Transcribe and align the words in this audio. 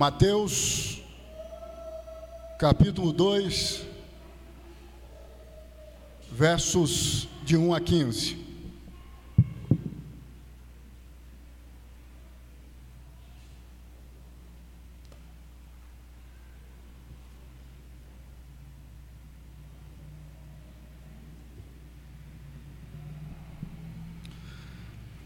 Mateus, 0.00 1.02
capítulo 2.58 3.12
2, 3.12 3.84
versos 6.32 7.28
de 7.44 7.54
1 7.54 7.74
a 7.74 7.80
15. 7.82 8.38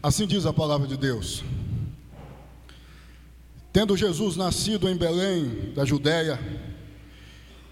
Assim 0.03 0.27
diz 0.27 0.45
a 0.45 0.51
palavra 0.51 0.85
de 0.85 0.97
Deus. 0.97 1.45
Tendo 3.75 3.97
Jesus 3.97 4.37
nascido 4.37 4.87
em 4.87 4.95
Belém, 4.95 5.73
da 5.75 5.83
Judéia, 5.83 6.39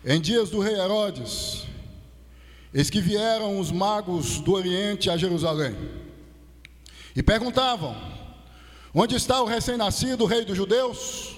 em 0.03 0.20
dias 0.20 0.49
do 0.49 0.59
rei 0.59 0.76
Herodes, 0.76 1.63
eis 2.73 2.89
que 2.89 2.99
vieram 2.99 3.57
os 3.57 3.71
magos 3.71 4.41
do 4.41 4.52
Oriente 4.52 5.09
a 5.09 5.16
Jerusalém 5.16 5.73
e 7.16 7.23
perguntavam: 7.23 7.95
Onde 8.93 9.16
está 9.16 9.41
o 9.41 9.45
recém-nascido 9.45 10.26
rei 10.26 10.43
dos 10.43 10.57
judeus? 10.57 11.38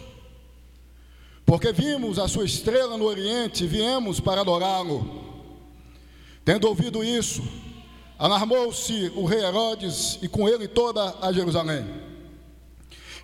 Porque 1.46 1.72
vimos 1.72 2.18
a 2.18 2.28
sua 2.28 2.46
estrela 2.46 2.98
no 2.98 3.06
Oriente 3.06 3.66
e 3.66 3.68
viemos 3.68 4.20
para 4.20 4.42
adorá-lo. 4.42 5.46
Tendo 6.44 6.68
ouvido 6.68 7.04
isso, 7.04 7.44
alarmou-se 8.18 9.12
o 9.16 9.26
rei 9.26 9.46
Herodes 9.46 10.18
e 10.24 10.28
com 10.28 10.50
ele 10.50 10.68
toda 10.68 11.20
a 11.22 11.32
Jerusalém. 11.32 12.05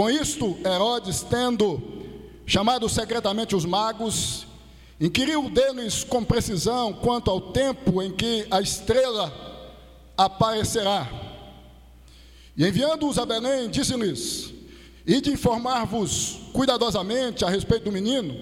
Com 0.00 0.08
isto, 0.08 0.56
Herodes, 0.64 1.20
tendo 1.20 1.78
chamado 2.46 2.88
secretamente 2.88 3.54
os 3.54 3.66
magos, 3.66 4.46
inquiriu 4.98 5.50
deles 5.50 6.04
com 6.04 6.24
precisão 6.24 6.94
quanto 6.94 7.30
ao 7.30 7.52
tempo 7.52 8.00
em 8.00 8.10
que 8.10 8.46
a 8.50 8.62
estrela 8.62 9.30
aparecerá. 10.16 11.06
E 12.56 12.66
enviando-os 12.66 13.18
a 13.18 13.26
Belém, 13.26 13.68
disse-lhes: 13.68 14.50
Ide 15.06 15.32
informar-vos 15.32 16.38
cuidadosamente 16.54 17.44
a 17.44 17.50
respeito 17.50 17.84
do 17.84 17.92
menino, 17.92 18.34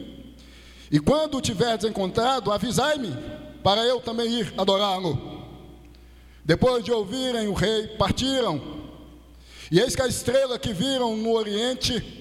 e 0.92 1.00
quando 1.00 1.38
o 1.38 1.40
tiverdes 1.40 1.90
encontrado, 1.90 2.52
avisai-me, 2.52 3.12
para 3.64 3.84
eu 3.84 4.00
também 4.00 4.32
ir 4.32 4.54
adorá-lo. 4.56 5.42
Depois 6.44 6.84
de 6.84 6.92
ouvirem 6.92 7.48
o 7.48 7.52
rei, 7.52 7.88
partiram 7.98 8.77
e 9.70 9.80
eis 9.80 9.94
que 9.94 10.02
a 10.02 10.06
estrela 10.06 10.58
que 10.58 10.72
viram 10.72 11.16
no 11.16 11.32
oriente 11.32 12.18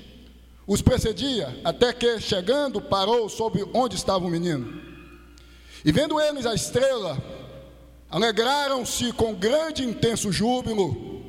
os 0.67 0.81
precedia, 0.81 1.57
até 1.63 1.93
que, 1.93 2.19
chegando, 2.19 2.81
parou 2.81 3.29
sobre 3.29 3.65
onde 3.73 3.95
estava 3.95 4.25
o 4.25 4.29
menino. 4.29 4.81
E 5.85 5.93
vendo 5.93 6.19
eles 6.19 6.45
a 6.45 6.53
estrela, 6.53 7.17
alegraram-se 8.09 9.13
com 9.13 9.33
grande 9.33 9.83
e 9.83 9.85
intenso 9.85 10.29
júbilo. 10.29 11.23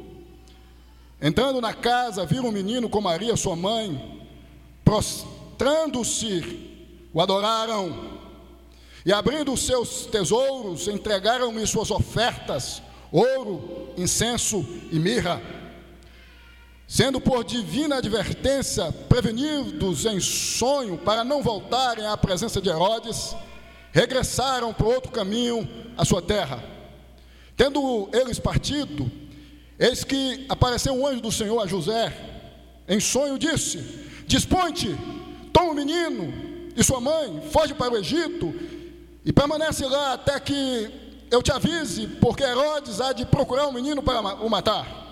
Entrando 1.22 1.60
na 1.60 1.72
casa, 1.72 2.26
viram 2.26 2.48
o 2.48 2.52
menino 2.52 2.88
com 2.88 3.00
Maria, 3.00 3.36
sua 3.36 3.54
mãe, 3.54 4.26
prostrando-se, 4.84 7.06
o 7.12 7.20
adoraram. 7.20 8.18
E 9.06 9.12
abrindo 9.12 9.52
os 9.52 9.64
seus 9.64 10.06
tesouros, 10.06 10.88
entregaram-lhe 10.88 11.64
suas 11.64 11.92
ofertas: 11.92 12.82
ouro, 13.12 13.92
incenso 13.96 14.66
e 14.90 14.98
mirra. 14.98 15.40
Sendo 16.90 17.20
por 17.20 17.44
divina 17.44 17.96
advertência 17.96 18.90
prevenidos 19.10 20.06
em 20.06 20.18
sonho 20.20 20.96
para 20.96 21.22
não 21.22 21.42
voltarem 21.42 22.06
à 22.06 22.16
presença 22.16 22.62
de 22.62 22.70
Herodes, 22.70 23.36
regressaram 23.92 24.72
por 24.72 24.86
outro 24.86 25.12
caminho 25.12 25.68
à 25.98 26.04
sua 26.06 26.22
terra. 26.22 26.64
Tendo 27.54 28.08
eles 28.10 28.38
partido, 28.38 29.10
eis 29.78 30.02
que 30.02 30.46
apareceu 30.48 30.94
um 30.94 31.06
anjo 31.06 31.20
do 31.20 31.30
Senhor 31.30 31.60
a 31.60 31.66
José, 31.66 32.10
em 32.88 32.98
sonho 32.98 33.38
disse: 33.38 33.84
Dispõe-te, 34.26 34.96
toma 35.52 35.72
o 35.72 35.74
menino 35.74 36.32
e 36.74 36.82
sua 36.82 37.02
mãe, 37.02 37.42
foge 37.50 37.74
para 37.74 37.92
o 37.92 37.98
Egito 37.98 38.54
e 39.26 39.30
permanece 39.30 39.84
lá 39.84 40.14
até 40.14 40.40
que 40.40 40.90
eu 41.30 41.42
te 41.42 41.52
avise, 41.52 42.06
porque 42.18 42.42
Herodes 42.42 42.98
há 42.98 43.12
de 43.12 43.26
procurar 43.26 43.66
o 43.66 43.72
menino 43.72 44.02
para 44.02 44.22
o 44.36 44.48
matar. 44.48 45.07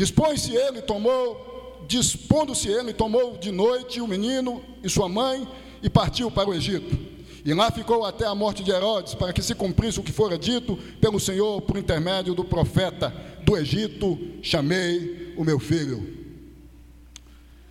Dispõe-se 0.00 0.56
ele, 0.56 0.80
tomou, 0.80 1.84
dispondo-se 1.86 2.70
ele, 2.70 2.94
tomou 2.94 3.36
de 3.36 3.52
noite 3.52 4.00
o 4.00 4.08
menino 4.08 4.64
e 4.82 4.88
sua 4.88 5.10
mãe 5.10 5.46
e 5.82 5.90
partiu 5.90 6.30
para 6.30 6.48
o 6.48 6.54
Egito. 6.54 6.98
E 7.44 7.52
lá 7.52 7.70
ficou 7.70 8.06
até 8.06 8.26
a 8.26 8.34
morte 8.34 8.64
de 8.64 8.70
Herodes, 8.70 9.14
para 9.14 9.30
que 9.30 9.42
se 9.42 9.54
cumprisse 9.54 10.00
o 10.00 10.02
que 10.02 10.10
fora 10.10 10.38
dito 10.38 10.74
pelo 11.02 11.20
Senhor 11.20 11.60
por 11.60 11.76
intermédio 11.76 12.34
do 12.34 12.42
profeta 12.42 13.12
do 13.42 13.58
Egito, 13.58 14.18
chamei 14.40 15.34
o 15.36 15.44
meu 15.44 15.58
filho. 15.58 16.16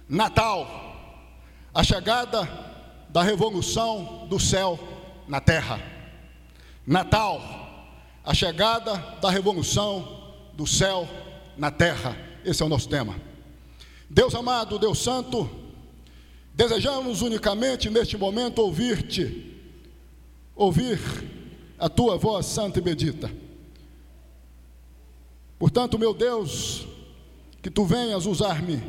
Natal, 0.08 0.68
a 1.74 1.84
chegada 1.84 2.48
da 3.10 3.24
revolução 3.24 4.28
do 4.30 4.40
céu 4.40 4.78
na 5.28 5.42
terra. 5.42 5.82
Natal, 6.86 7.42
a 8.24 8.36
chegada 8.36 8.98
da 9.20 9.32
revolução 9.32 10.36
do 10.54 10.68
céu 10.68 11.10
na 11.10 11.29
terra. 11.70 12.18
Esse 12.46 12.64
é 12.64 12.66
o 12.66 12.70
nosso 12.70 12.88
tema. 12.88 13.16
Deus 14.10 14.34
amado, 14.34 14.80
Deus 14.80 15.00
santo, 15.00 15.50
desejamos 16.56 17.22
unicamente 17.22 17.90
neste 17.90 18.18
momento 18.18 18.60
ouvir-te, 18.60 19.56
ouvir 20.56 21.00
a 21.78 21.88
tua 21.88 22.18
voz 22.18 22.46
santa 22.46 22.80
e 22.80 22.82
bendita. 22.82 23.32
Portanto, 25.60 26.00
meu 26.00 26.14
Deus, 26.14 26.88
que 27.62 27.70
tu 27.70 27.86
venhas 27.86 28.26
usar-me, 28.26 28.82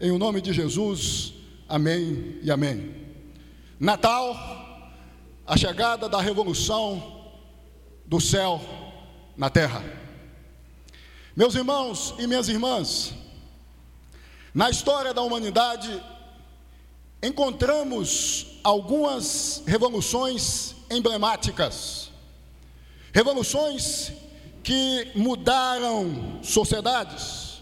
em 0.00 0.10
o 0.10 0.18
nome 0.18 0.40
de 0.40 0.52
Jesus, 0.52 1.34
amém 1.68 2.38
e 2.42 2.50
amém. 2.50 2.94
Natal, 3.78 4.34
a 5.46 5.56
chegada 5.56 6.08
da 6.08 6.20
revolução 6.20 7.30
do 8.06 8.20
céu 8.20 8.60
na 9.36 9.50
terra. 9.50 10.07
Meus 11.38 11.54
irmãos 11.54 12.14
e 12.18 12.26
minhas 12.26 12.48
irmãs, 12.48 13.14
na 14.52 14.68
história 14.68 15.14
da 15.14 15.22
humanidade, 15.22 16.02
encontramos 17.22 18.58
algumas 18.64 19.62
revoluções 19.64 20.74
emblemáticas, 20.90 22.10
revoluções 23.12 24.10
que 24.64 25.12
mudaram 25.14 26.40
sociedades. 26.42 27.60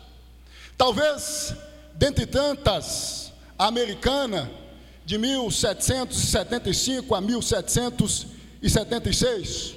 Talvez, 0.78 1.54
dentre 1.96 2.24
tantas, 2.24 3.30
a 3.58 3.66
americana, 3.66 4.50
de 5.04 5.18
1775 5.18 7.14
a 7.14 7.20
1776, 7.20 9.74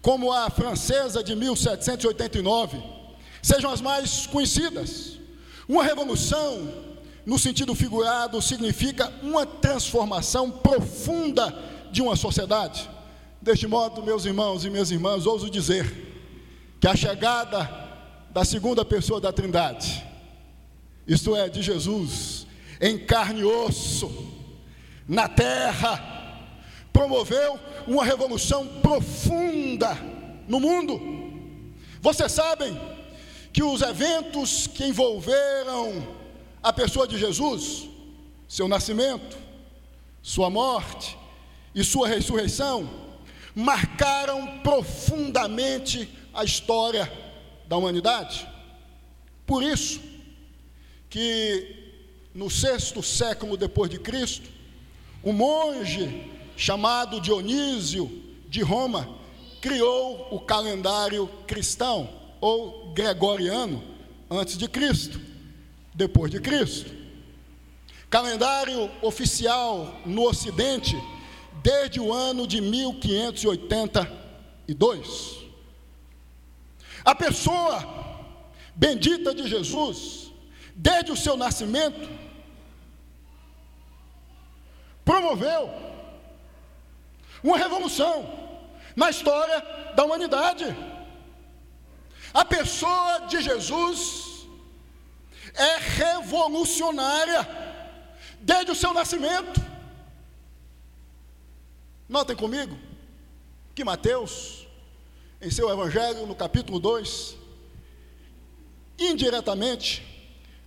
como 0.00 0.32
a 0.32 0.48
francesa 0.50 1.24
de 1.24 1.34
1789 1.34 2.99
sejam 3.42 3.70
as 3.70 3.80
mais 3.80 4.26
conhecidas. 4.26 5.18
Uma 5.68 5.84
revolução, 5.84 6.68
no 7.24 7.38
sentido 7.38 7.74
figurado, 7.74 8.40
significa 8.42 9.12
uma 9.22 9.46
transformação 9.46 10.50
profunda 10.50 11.56
de 11.92 12.02
uma 12.02 12.16
sociedade. 12.16 12.88
Deste 13.40 13.66
modo, 13.66 14.02
meus 14.02 14.24
irmãos 14.24 14.64
e 14.64 14.70
minhas 14.70 14.90
irmãs, 14.90 15.26
ouso 15.26 15.48
dizer 15.48 15.86
que 16.80 16.88
a 16.88 16.96
chegada 16.96 17.88
da 18.30 18.44
segunda 18.44 18.84
pessoa 18.84 19.20
da 19.20 19.32
Trindade, 19.32 20.04
isto 21.06 21.34
é, 21.34 21.48
de 21.48 21.62
Jesus, 21.62 22.46
em 22.80 22.98
carne 22.98 23.40
e 23.40 23.44
osso, 23.44 24.10
na 25.06 25.28
terra, 25.28 26.48
promoveu 26.92 27.58
uma 27.86 28.04
revolução 28.04 28.66
profunda 28.80 29.96
no 30.46 30.60
mundo. 30.60 31.00
Vocês 32.00 32.32
sabem 32.32 32.78
que 33.52 33.62
os 33.62 33.82
eventos 33.82 34.66
que 34.66 34.84
envolveram 34.86 36.06
a 36.62 36.72
pessoa 36.72 37.06
de 37.06 37.18
Jesus 37.18 37.88
seu 38.50 38.66
nascimento, 38.66 39.38
sua 40.20 40.50
morte 40.50 41.16
e 41.72 41.84
sua 41.84 42.08
ressurreição 42.08 42.90
marcaram 43.54 44.58
profundamente 44.58 46.08
a 46.34 46.42
história 46.42 47.10
da 47.68 47.76
humanidade. 47.76 48.48
Por 49.46 49.62
isso 49.62 50.00
que 51.08 51.76
no 52.34 52.50
sexto 52.50 53.04
século 53.04 53.56
depois 53.56 53.88
de 53.88 54.00
Cristo, 54.00 54.48
um 55.22 55.32
monge 55.32 56.28
chamado 56.56 57.20
Dionísio 57.20 58.10
de 58.48 58.62
Roma 58.62 59.16
criou 59.60 60.26
o 60.32 60.40
calendário 60.40 61.28
cristão 61.46 62.19
ou 62.40 62.92
gregoriano 62.92 63.82
antes 64.30 64.56
de 64.56 64.68
Cristo, 64.68 65.20
depois 65.94 66.30
de 66.30 66.40
Cristo. 66.40 66.94
Calendário 68.08 68.88
oficial 69.02 70.00
no 70.04 70.28
Ocidente 70.28 70.96
desde 71.62 72.00
o 72.00 72.12
ano 72.12 72.46
de 72.46 72.60
1582. 72.60 75.40
A 77.04 77.14
pessoa 77.14 78.18
bendita 78.74 79.34
de 79.34 79.48
Jesus, 79.48 80.30
desde 80.74 81.12
o 81.12 81.16
seu 81.16 81.36
nascimento, 81.36 82.08
promoveu 85.04 85.70
uma 87.42 87.58
revolução 87.58 88.38
na 88.94 89.10
história 89.10 89.60
da 89.94 90.04
humanidade. 90.04 90.64
A 92.32 92.44
pessoa 92.44 93.26
de 93.28 93.42
Jesus 93.42 94.46
é 95.54 95.76
revolucionária 95.78 97.46
desde 98.40 98.72
o 98.72 98.74
seu 98.74 98.92
nascimento. 98.94 99.60
Notem 102.08 102.36
comigo 102.36 102.76
que 103.74 103.84
Mateus, 103.84 104.66
em 105.40 105.50
seu 105.50 105.70
Evangelho, 105.70 106.26
no 106.26 106.34
capítulo 106.34 106.78
2, 106.78 107.36
indiretamente, 108.98 110.02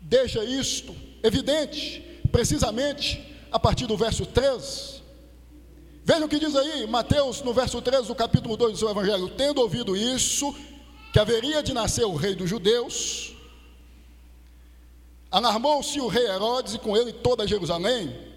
deixa 0.02 0.44
isto 0.44 0.96
evidente, 1.22 2.22
precisamente 2.32 3.38
a 3.52 3.60
partir 3.60 3.86
do 3.86 3.96
verso 3.96 4.26
3. 4.26 5.02
Veja 6.06 6.26
o 6.26 6.30
que 6.30 6.40
diz 6.40 6.56
aí, 6.56 6.86
Mateus, 6.88 7.42
no 7.42 7.54
verso 7.54 7.82
13 7.82 8.08
do 8.08 8.16
capítulo 8.16 8.58
2 8.58 8.74
do 8.74 8.80
seu 8.80 8.90
Evangelho: 8.90 9.30
Tendo 9.30 9.62
ouvido 9.62 9.96
isso, 9.96 10.54
que 11.14 11.20
haveria 11.20 11.62
de 11.62 11.76
nascer 11.76 12.04
o 12.04 12.16
rei 12.16 12.34
dos 12.34 12.50
judeus, 12.50 13.36
alarmou-se 15.30 16.02
o 16.02 16.08
rei 16.08 16.26
Herodes 16.26 16.74
e 16.74 16.80
com 16.80 16.98
ele 16.98 17.14
toda 17.14 17.46
Jerusalém. 17.46 18.34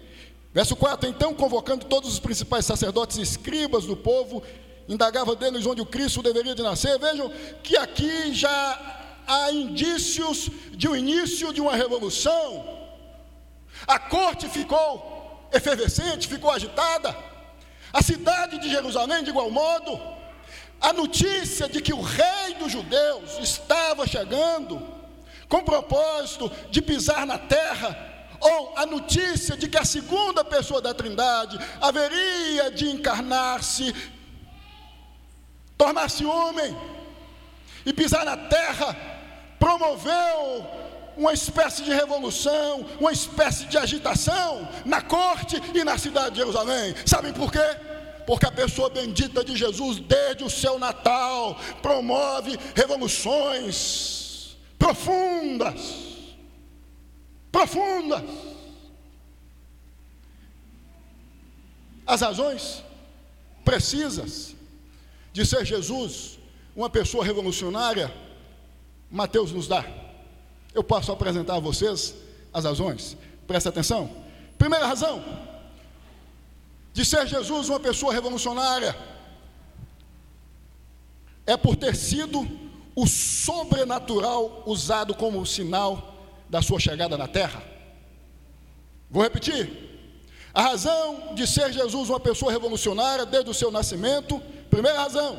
Verso 0.53 0.75
4: 0.75 1.09
Então, 1.09 1.33
convocando 1.33 1.87
todos 1.87 2.13
os 2.13 2.19
principais 2.19 2.67
sacerdotes 2.67 3.17
e 3.17 3.23
escribas 3.23 3.85
do 3.85 3.97
povo, 3.97 4.43
indagava 4.87 5.35
deles 5.35 5.65
onde 5.65 5.81
o 5.81 5.87
Cristo 5.87 6.21
deveria 6.21 6.53
de 6.53 6.61
nascer. 6.61 6.99
Vejam 6.99 7.31
que 7.63 7.75
aqui 7.75 8.31
já 8.31 9.23
há 9.25 9.51
indícios 9.51 10.47
de 10.73 10.87
um 10.87 10.95
início 10.95 11.51
de 11.51 11.59
uma 11.59 11.75
revolução. 11.75 12.77
A 13.87 13.97
corte 13.97 14.47
ficou 14.47 15.49
efervescente, 15.51 16.27
ficou 16.27 16.51
agitada. 16.51 17.17
A 17.91 18.03
cidade 18.03 18.59
de 18.59 18.69
Jerusalém, 18.69 19.23
de 19.23 19.31
igual 19.31 19.49
modo, 19.49 20.16
a 20.79 20.93
notícia 20.93 21.67
de 21.67 21.81
que 21.81 21.93
o 21.93 22.01
rei 22.01 22.55
dos 22.59 22.71
judeus 22.71 23.37
estava 23.39 24.07
chegando, 24.07 24.81
com 25.49 25.63
propósito 25.63 26.51
de 26.69 26.81
pisar 26.81 27.25
na 27.25 27.37
terra, 27.37 28.05
ou 28.39 28.73
a 28.77 28.85
notícia 28.85 29.57
de 29.57 29.67
que 29.67 29.77
a 29.77 29.85
segunda 29.85 30.43
pessoa 30.43 30.81
da 30.81 30.93
Trindade 30.93 31.57
haveria 31.81 32.69
de 32.71 32.89
encarnar-se, 32.89 33.93
tornar-se 35.77 36.25
homem 36.25 36.75
e 37.85 37.93
pisar 37.93 38.25
na 38.25 38.37
terra, 38.37 38.95
promoveu 39.59 40.65
uma 41.17 41.33
espécie 41.33 41.81
de 41.81 41.91
revolução, 41.91 42.85
uma 42.99 43.11
espécie 43.11 43.65
de 43.65 43.77
agitação 43.77 44.67
na 44.85 45.01
corte 45.01 45.59
e 45.73 45.83
na 45.83 45.97
cidade 45.97 46.31
de 46.31 46.37
Jerusalém. 46.37 46.93
Sabem 47.05 47.33
por 47.33 47.51
quê? 47.51 47.96
Porque 48.27 48.45
a 48.45 48.51
pessoa 48.51 48.89
bendita 48.89 49.41
de 49.41 49.55
Jesus, 49.55 49.99
desde 49.99 50.43
o 50.43 50.49
seu 50.49 50.77
Natal, 50.77 51.57
promove 51.81 52.59
revoluções 52.75 54.57
profundas. 54.77 55.79
Profundas. 57.49 58.21
As 62.05 62.19
razões 62.19 62.83
precisas 63.63 64.53
de 65.31 65.45
ser 65.45 65.63
Jesus 65.65 66.37
uma 66.75 66.89
pessoa 66.89 67.23
revolucionária, 67.23 68.13
Mateus 69.09 69.53
nos 69.53 69.69
dá. 69.69 69.85
Eu 70.73 70.83
posso 70.83 71.13
apresentar 71.13 71.55
a 71.55 71.59
vocês 71.61 72.13
as 72.53 72.65
razões. 72.65 73.15
Presta 73.47 73.69
atenção. 73.69 74.11
Primeira 74.57 74.85
razão 74.85 75.46
de 76.97 77.05
ser 77.05 77.27
Jesus 77.27 77.69
uma 77.69 77.79
pessoa 77.79 78.11
revolucionária 78.11 78.97
é 81.45 81.55
por 81.55 81.75
ter 81.75 81.95
sido 81.95 82.39
o 82.95 83.05
sobrenatural 83.05 84.63
usado 84.65 85.13
como 85.13 85.45
sinal 85.45 86.15
da 86.49 86.59
sua 86.59 86.79
chegada 86.79 87.15
na 87.15 87.27
terra. 87.27 87.61
Vou 89.11 89.21
repetir. 89.21 89.69
A 90.51 90.63
razão 90.63 91.35
de 91.35 91.45
ser 91.45 91.71
Jesus 91.71 92.09
uma 92.09 92.19
pessoa 92.19 92.51
revolucionária 92.51 93.27
desde 93.27 93.51
o 93.51 93.53
seu 93.53 93.69
nascimento, 93.69 94.41
primeira 94.67 94.97
razão, 94.97 95.37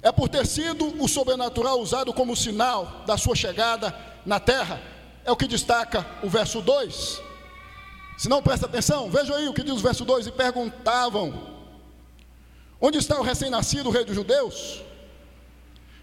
é 0.00 0.10
por 0.10 0.30
ter 0.30 0.46
sido 0.46 0.86
o 1.02 1.06
sobrenatural 1.06 1.78
usado 1.78 2.14
como 2.14 2.34
sinal 2.34 3.02
da 3.06 3.18
sua 3.18 3.36
chegada 3.36 3.94
na 4.24 4.40
terra. 4.40 4.80
É 5.22 5.30
o 5.30 5.36
que 5.36 5.46
destaca 5.46 6.06
o 6.22 6.30
verso 6.30 6.62
2. 6.62 7.33
Se 8.16 8.28
não 8.28 8.42
presta 8.42 8.66
atenção, 8.66 9.10
veja 9.10 9.34
aí 9.34 9.48
o 9.48 9.54
que 9.54 9.62
diz 9.62 9.74
o 9.74 9.78
verso 9.78 10.04
2: 10.04 10.26
e 10.26 10.32
perguntavam: 10.32 11.54
Onde 12.80 12.98
está 12.98 13.18
o 13.18 13.22
recém-nascido 13.22 13.90
rei 13.90 14.04
dos 14.04 14.14
judeus? 14.14 14.82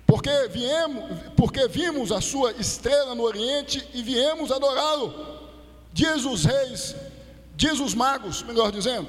Porque 0.06 0.50
viemos, 0.50 1.04
porque 1.38 1.68
vimos 1.68 2.12
a 2.12 2.20
sua 2.20 2.52
estrela 2.54 3.16
no 3.16 3.24
oriente 3.24 3.88
e 3.94 4.04
viemos 4.04 4.52
adorá-lo. 4.52 5.40
Diz 5.94 6.26
os 6.26 6.44
reis, 6.44 6.96
diz 7.56 7.80
os 7.80 7.94
magos, 7.94 8.44
melhor 8.44 8.72
dizendo. 8.72 9.08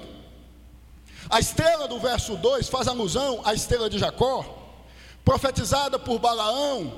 A 1.29 1.41
estrela 1.41 1.89
do 1.89 1.99
verso 1.99 2.37
2 2.37 2.69
faz 2.69 2.87
alusão 2.87 3.41
à 3.44 3.53
estrela 3.53 3.91
de 3.91 3.99
Jacó, 3.99 4.44
profetizada 5.25 5.99
por 5.99 6.19
Balaão, 6.19 6.93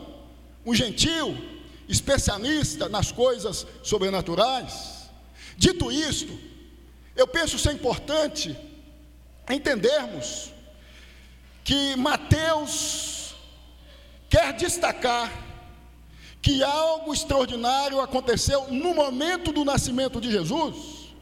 um 0.67 0.75
gentil, 0.75 1.37
especialista 1.89 2.89
nas 2.89 3.13
coisas 3.13 3.67
sobrenaturais. 3.83 4.94
Dito 5.57 5.91
isto, 5.91 6.39
eu 7.17 7.27
penso 7.27 7.59
ser 7.59 7.73
importante 7.73 8.57
entendermos 9.49 10.53
que 11.63 11.97
Mateus 11.97 13.35
quer 14.29 14.53
destacar 14.53 15.31
que 16.43 16.63
algo 16.63 17.15
extraordinário 17.15 18.01
aconteceu 18.01 18.71
no 18.71 18.95
momento 18.95 19.51
do 19.51 19.65
nascimento 19.65 20.21
de 20.21 20.31
Jesus. 20.31 21.15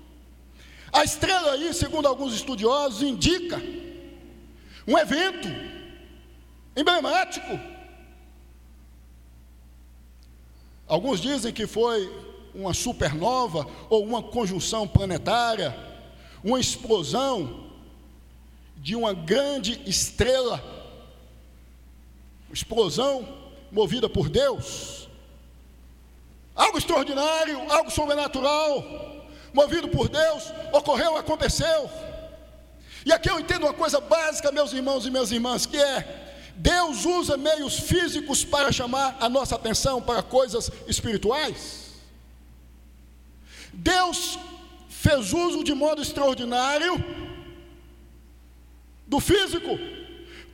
A 0.92 1.04
estrela 1.04 1.52
aí, 1.52 1.72
segundo 1.72 2.08
alguns 2.08 2.34
estudiosos, 2.34 3.02
indica 3.02 3.62
um 4.86 4.98
evento 4.98 5.48
emblemático. 6.76 7.60
Alguns 10.88 11.20
dizem 11.20 11.52
que 11.52 11.66
foi 11.66 12.10
uma 12.54 12.74
supernova 12.74 13.66
ou 13.88 14.04
uma 14.04 14.22
conjunção 14.22 14.86
planetária, 14.86 15.76
uma 16.42 16.60
explosão 16.60 17.70
de 18.76 18.96
uma 18.96 19.14
grande 19.14 19.80
estrela, 19.86 20.62
explosão 22.52 23.26
movida 23.70 24.08
por 24.08 24.28
Deus, 24.28 25.08
algo 26.54 26.76
extraordinário, 26.76 27.58
algo 27.72 27.90
sobrenatural, 27.90 28.84
movido 29.54 29.88
por 29.88 30.08
Deus, 30.08 30.52
ocorreu, 30.72 31.16
aconteceu. 31.16 31.88
E 33.04 33.12
aqui 33.12 33.30
eu 33.30 33.40
entendo 33.40 33.64
uma 33.64 33.72
coisa 33.72 34.00
básica, 34.00 34.52
meus 34.52 34.72
irmãos 34.72 35.06
e 35.06 35.10
minhas 35.10 35.32
irmãs, 35.32 35.64
que 35.64 35.76
é 35.76 36.22
Deus 36.56 37.04
usa 37.04 37.36
meios 37.36 37.78
físicos 37.80 38.44
para 38.44 38.70
chamar 38.70 39.16
a 39.20 39.28
nossa 39.28 39.54
atenção 39.54 40.02
para 40.02 40.22
coisas 40.22 40.70
espirituais. 40.86 41.81
Deus 43.72 44.38
fez 44.88 45.32
uso 45.32 45.64
de 45.64 45.74
modo 45.74 46.02
extraordinário 46.02 47.02
do 49.06 49.18
físico, 49.18 49.78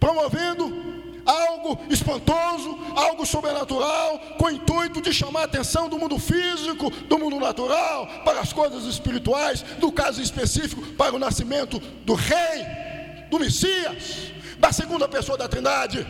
promovendo 0.00 0.98
algo 1.26 1.78
espantoso, 1.92 2.78
algo 2.96 3.26
sobrenatural, 3.26 4.18
com 4.38 4.46
o 4.46 4.50
intuito 4.50 5.02
de 5.02 5.12
chamar 5.12 5.42
a 5.42 5.44
atenção 5.44 5.88
do 5.88 5.98
mundo 5.98 6.18
físico, 6.18 6.90
do 6.90 7.18
mundo 7.18 7.38
natural, 7.38 8.06
para 8.24 8.40
as 8.40 8.52
coisas 8.52 8.84
espirituais, 8.84 9.62
do 9.78 9.92
caso 9.92 10.22
específico, 10.22 10.80
para 10.94 11.14
o 11.14 11.18
nascimento 11.18 11.78
do 11.78 12.14
Rei, 12.14 12.64
do 13.30 13.38
Messias, 13.38 14.32
da 14.58 14.72
segunda 14.72 15.06
pessoa 15.06 15.36
da 15.36 15.46
Trindade. 15.46 16.06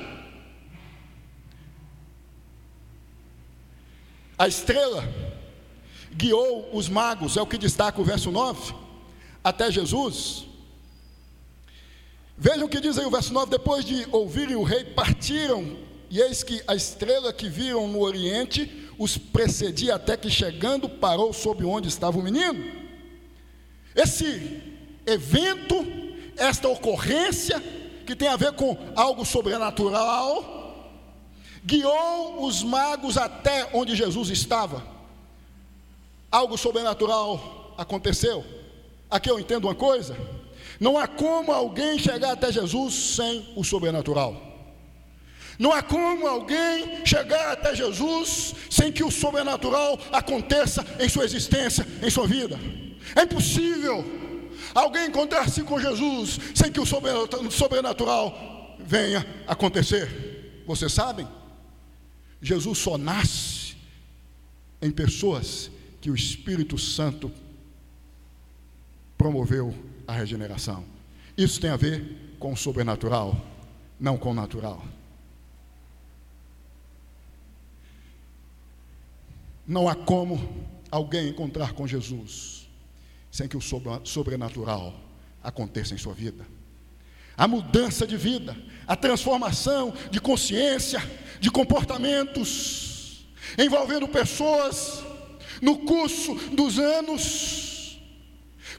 A 4.39 4.47
estrela 4.47 5.03
guiou 6.15 6.71
os 6.73 6.89
magos, 6.89 7.37
é 7.37 7.43
o 7.43 7.47
que 7.47 7.59
destaca 7.59 8.01
o 8.01 8.05
verso 8.05 8.31
9, 8.31 8.75
até 9.43 9.71
Jesus. 9.71 10.47
Vejam 12.37 12.67
o 12.67 12.69
que 12.69 12.81
diz 12.81 12.99
aí 12.99 13.05
o 13.05 13.11
verso 13.11 13.33
9: 13.33 13.51
depois 13.51 13.85
de 13.85 14.07
ouvirem 14.13 14.57
o 14.57 14.63
rei, 14.63 14.85
partiram, 14.85 15.77
e 16.11 16.21
eis 16.21 16.43
que 16.43 16.63
a 16.67 16.75
estrela 16.75 17.33
que 17.33 17.49
viram 17.49 17.89
no 17.89 18.01
oriente 18.01 18.89
os 18.99 19.17
precedia 19.19 19.95
até 19.95 20.17
que 20.17 20.31
chegando 20.31 20.89
parou 20.89 21.33
sobre 21.33 21.65
onde 21.65 21.89
estava 21.89 22.19
o 22.19 22.23
menino. 22.23 22.65
Esse 23.95 24.63
evento, 25.07 25.75
esta 26.37 26.69
ocorrência, 26.69 27.63
que 28.07 28.17
tem 28.17 28.29
a 28.29 28.37
ver 28.37 28.53
com 28.53 28.77
algo 28.97 29.25
sobrenatural, 29.25 30.59
guiou 31.65 32.45
os 32.45 32.63
magos 32.63 33.19
até 33.19 33.69
onde 33.75 33.95
Jesus 33.95 34.31
estava. 34.31 34.98
Algo 36.31 36.59
sobrenatural 36.59 37.75
aconteceu. 37.79 38.45
Aqui 39.11 39.31
eu 39.31 39.41
entendo 39.41 39.65
uma 39.65 39.75
coisa: 39.75 40.17
não 40.79 40.99
há 40.99 41.07
como 41.07 41.53
alguém 41.53 41.99
chegar 41.99 42.33
até 42.33 42.53
Jesus 42.53 42.95
sem 43.17 43.53
o 43.57 43.65
sobrenatural. 43.65 44.49
Não 45.59 45.73
há 45.73 45.83
como 45.83 46.27
alguém 46.27 47.05
chegar 47.05 47.53
até 47.53 47.75
Jesus 47.75 48.55
sem 48.71 48.93
que 48.93 49.03
o 49.03 49.11
sobrenatural 49.11 49.99
aconteça 50.13 50.87
em 51.01 51.09
sua 51.09 51.25
existência, 51.25 51.85
em 52.01 52.09
sua 52.09 52.29
vida. 52.29 52.57
É 53.17 53.23
impossível 53.23 54.05
alguém 54.73 55.07
encontrar-se 55.07 55.63
com 55.65 55.81
Jesus 55.81 56.39
sem 56.55 56.71
que 56.71 56.79
o 56.79 56.87
sobrenatural 57.51 58.77
venha 58.79 59.27
acontecer. 59.49 60.63
Vocês 60.65 60.93
sabem? 60.93 61.27
Jesus 62.41 62.79
só 62.79 62.97
nasce 62.97 63.77
em 64.81 64.93
pessoas 64.93 65.73
que 66.09 66.13
o 66.13 66.15
Espírito 66.15 66.79
Santo 66.79 67.31
promoveu 69.19 69.75
a 70.07 70.15
regeneração. 70.15 70.83
Isso 71.37 71.61
tem 71.61 71.69
a 71.69 71.77
ver 71.77 72.35
com 72.39 72.55
o 72.55 72.57
sobrenatural, 72.57 73.39
não 74.01 74.17
com 74.17 74.31
o 74.31 74.35
natural. 74.35 74.83
Não 79.67 79.87
há 79.87 79.95
como 79.95 80.65
alguém 80.91 81.29
encontrar 81.29 81.75
com 81.75 81.87
Jesus 81.87 82.67
sem 83.31 83.47
que 83.47 83.59
o 83.59 83.61
sobrenatural 84.03 84.99
aconteça 85.43 85.93
em 85.93 85.99
sua 85.99 86.15
vida 86.15 86.47
a 87.37 87.47
mudança 87.47 88.07
de 88.07 88.17
vida, 88.17 88.57
a 88.87 88.97
transformação 88.97 89.93
de 90.11 90.21
consciência, 90.23 91.01
de 91.39 91.51
comportamentos, 91.51 93.27
envolvendo 93.59 94.09
pessoas 94.09 95.07
no 95.61 95.79
curso 95.79 96.35
dos 96.53 96.79
anos. 96.79 97.99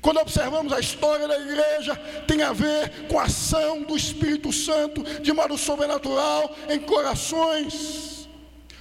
Quando 0.01 0.19
observamos 0.19 0.71
a 0.71 0.79
história 0.79 1.27
da 1.27 1.37
igreja, 1.37 1.95
tem 2.27 2.41
a 2.41 2.53
ver 2.53 3.07
com 3.07 3.19
a 3.19 3.23
ação 3.23 3.81
do 3.83 3.97
Espírito 3.97 4.51
Santo 4.53 5.03
de 5.21 5.33
modo 5.33 5.57
sobrenatural 5.57 6.55
em 6.69 6.79
corações 6.79 8.09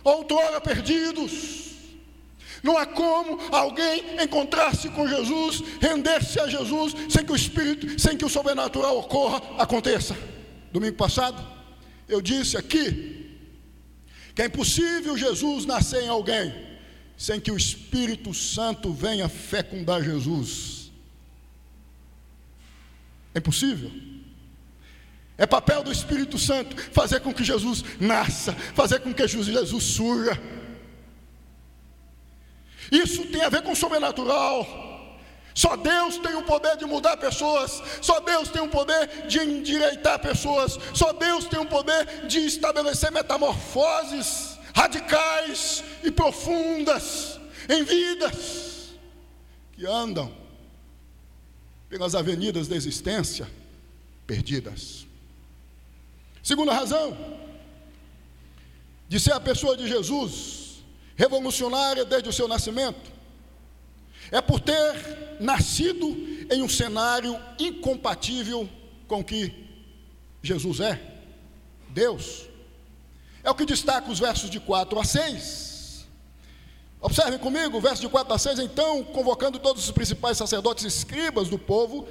outrora 0.05 0.61
perdidos. 0.61 1.59
Não 2.63 2.77
há 2.77 2.87
como 2.87 3.39
alguém 3.53 4.23
encontrar-se 4.23 4.89
com 4.91 5.07
Jesus, 5.07 5.63
render-se 5.81 6.41
a 6.41 6.49
Jesus, 6.49 6.95
sem 7.09 7.25
que 7.25 7.33
o 7.33 7.37
Espírito, 7.37 8.01
sem 8.01 8.17
que 8.17 8.25
o 8.25 8.29
sobrenatural 8.29 8.99
ocorra, 8.99 9.41
aconteça. 9.59 10.17
Domingo 10.73 10.97
passado, 10.97 11.45
eu 12.09 12.21
disse 12.21 12.57
aqui 12.57 13.39
que 14.35 14.43
é 14.43 14.47
impossível 14.47 15.17
Jesus 15.17 15.67
nascer 15.67 16.03
em 16.03 16.09
alguém 16.09 16.69
sem 17.19 17.41
que 17.41 17.51
o 17.51 17.57
Espírito 17.57 18.33
Santo 18.33 18.93
venha 18.93 19.29
fecundar 19.29 20.01
Jesus. 20.05 20.93
É 23.35 23.41
impossível. 23.41 23.91
É 25.37 25.45
papel 25.45 25.83
do 25.83 25.91
Espírito 25.91 26.39
Santo 26.39 26.77
fazer 26.93 27.21
com 27.21 27.35
que 27.35 27.43
Jesus 27.43 27.83
nasça, 27.99 28.53
fazer 28.53 29.01
com 29.01 29.13
que 29.13 29.27
Jesus 29.27 29.83
surja. 29.83 30.41
Isso 32.91 33.27
tem 33.27 33.43
a 33.43 33.49
ver 33.49 33.63
com 33.63 33.73
o 33.73 33.77
sobrenatural. 33.77 34.87
Só 35.55 35.77
Deus 35.77 36.19
tem 36.19 36.37
o 36.37 36.45
poder 36.45 36.77
de 36.77 36.85
mudar 36.85 37.17
pessoas, 37.17 37.83
só 38.01 38.21
Deus 38.21 38.49
tem 38.49 38.63
o 38.63 38.69
poder 38.69 39.27
de 39.27 39.41
endireitar 39.41 40.21
pessoas, 40.21 40.79
só 40.95 41.13
Deus 41.13 41.47
tem 41.47 41.59
o 41.59 41.67
poder 41.67 42.29
de 42.29 42.39
estabelecer 42.47 43.11
metamorfoses 43.11 44.58
radicais 44.79 45.83
e 46.05 46.11
profundas 46.11 47.41
em 47.69 47.83
vidas 47.83 48.91
que 49.73 49.85
andam 49.85 50.33
pelas 51.89 52.15
avenidas 52.15 52.69
da 52.69 52.77
existência 52.77 53.49
perdidas. 54.25 55.05
Segunda 56.43 56.73
razão 56.73 57.17
de 59.09 59.19
ser 59.19 59.33
a 59.33 59.41
pessoa 59.41 59.77
de 59.77 59.89
Jesus 59.89 60.85
revolucionária 61.17 62.05
desde 62.05 62.29
o 62.29 62.33
seu 62.33 62.47
nascimento, 62.47 63.11
é 64.31 64.41
por 64.41 64.61
ter 64.61 65.39
nascido 65.41 66.07
em 66.49 66.63
um 66.63 66.69
cenário 66.69 67.37
incompatível 67.59 68.69
com 69.09 69.21
o 69.21 69.25
que 69.25 69.53
Jesus 70.41 70.79
é, 70.79 71.01
Deus. 71.89 72.49
É 73.49 73.51
o 73.51 73.55
que 73.55 73.65
destaca 73.65 74.11
os 74.11 74.21
versos 74.21 74.51
de 74.51 74.61
4 74.61 75.01
a 75.01 75.05
6. 75.05 76.07
Observem 77.01 77.39
comigo, 77.39 77.81
verso 77.81 78.03
de 78.03 78.07
4 78.07 78.35
a 78.35 78.39
6. 78.39 78.59
Então, 78.59 79.03
convocando 79.03 79.59
todos 79.59 79.83
os 79.83 79.91
principais 79.91 80.37
sacerdotes 80.37 80.85
e 80.85 80.89
escribas 80.89 81.49
do 81.49 81.59
povo, 81.59 82.07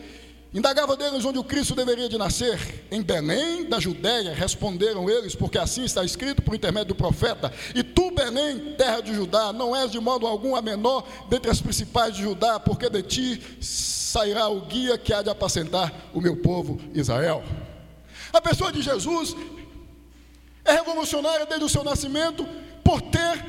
Indagava 0.53 0.95
deles 0.95 1.25
onde 1.25 1.37
o 1.37 1.43
Cristo 1.43 1.75
deveria 1.75 2.07
de 2.07 2.17
nascer. 2.17 2.87
Em 2.89 3.03
Belém, 3.03 3.65
da 3.65 3.79
Judéia, 3.79 4.33
responderam 4.33 5.07
eles, 5.09 5.35
porque 5.35 5.57
assim 5.59 5.83
está 5.83 6.05
escrito 6.05 6.41
por 6.41 6.55
intermédio 6.55 6.87
do 6.87 6.95
profeta: 6.95 7.53
E 7.75 7.83
tu, 7.83 8.09
Belém, 8.11 8.73
terra 8.75 9.01
de 9.01 9.13
Judá, 9.13 9.51
não 9.51 9.75
és 9.75 9.91
de 9.91 9.99
modo 9.99 10.25
algum 10.25 10.55
a 10.55 10.61
menor 10.61 11.05
dentre 11.29 11.51
as 11.51 11.61
principais 11.61 12.15
de 12.15 12.23
Judá, 12.23 12.59
porque 12.59 12.89
de 12.89 13.03
ti 13.03 13.41
sairá 13.61 14.47
o 14.47 14.61
guia 14.61 14.97
que 14.97 15.13
há 15.13 15.21
de 15.21 15.29
apacentar 15.29 15.93
o 16.13 16.21
meu 16.21 16.37
povo 16.37 16.79
Israel. 16.93 17.43
A 18.31 18.41
pessoa 18.41 18.71
de 18.71 18.81
Jesus 18.81 19.35
é 20.67 20.73
revolucionária 20.73 21.45
desde 21.45 21.65
o 21.65 21.69
seu 21.69 21.83
nascimento, 21.83 22.45
por 22.83 23.01
ter 23.01 23.43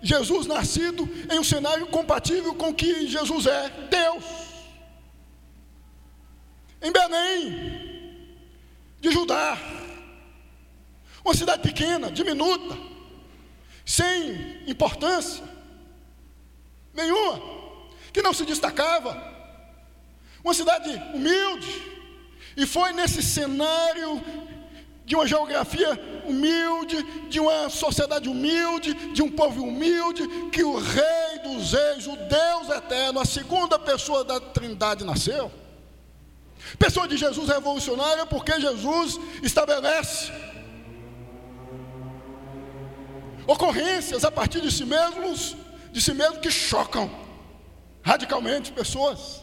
Jesus 0.00 0.46
nascido 0.46 1.08
em 1.30 1.38
um 1.38 1.44
cenário 1.44 1.86
compatível 1.86 2.54
com 2.54 2.70
o 2.70 2.74
que 2.74 3.06
Jesus 3.06 3.46
é, 3.46 3.68
Deus. 3.90 4.24
Em 6.80 6.90
Belém, 6.90 8.36
de 9.00 9.10
Judá, 9.10 9.58
uma 11.24 11.34
cidade 11.34 11.62
pequena, 11.62 12.10
diminuta, 12.10 12.76
sem 13.84 14.68
importância 14.68 15.44
nenhuma, 16.94 17.40
que 18.12 18.22
não 18.22 18.32
se 18.32 18.44
destacava, 18.44 19.30
uma 20.42 20.54
cidade 20.54 20.90
humilde, 21.14 21.92
e 22.56 22.66
foi 22.66 22.92
nesse 22.92 23.22
cenário 23.22 24.22
de 25.04 25.14
uma 25.14 25.26
geografia 25.26 26.11
humilde, 26.26 27.02
de 27.28 27.40
uma 27.40 27.68
sociedade 27.68 28.28
humilde, 28.28 28.94
de 29.12 29.22
um 29.22 29.30
povo 29.30 29.62
humilde, 29.62 30.26
que 30.50 30.62
o 30.62 30.78
Rei 30.78 31.38
dos 31.42 31.72
Reis, 31.72 32.06
o 32.06 32.16
Deus 32.16 32.68
eterno, 32.70 33.20
a 33.20 33.24
segunda 33.24 33.78
pessoa 33.78 34.24
da 34.24 34.40
Trindade 34.40 35.04
nasceu. 35.04 35.50
Pessoa 36.78 37.08
de 37.08 37.16
Jesus 37.16 37.48
revolucionária 37.48 38.24
porque 38.26 38.60
Jesus 38.60 39.18
estabelece 39.42 40.32
ocorrências 43.46 44.24
a 44.24 44.30
partir 44.30 44.60
de 44.60 44.70
si 44.70 44.84
mesmos, 44.84 45.56
de 45.90 46.00
si 46.00 46.14
mesmo 46.14 46.40
que 46.40 46.50
chocam 46.50 47.10
radicalmente 48.02 48.72
pessoas. 48.72 49.42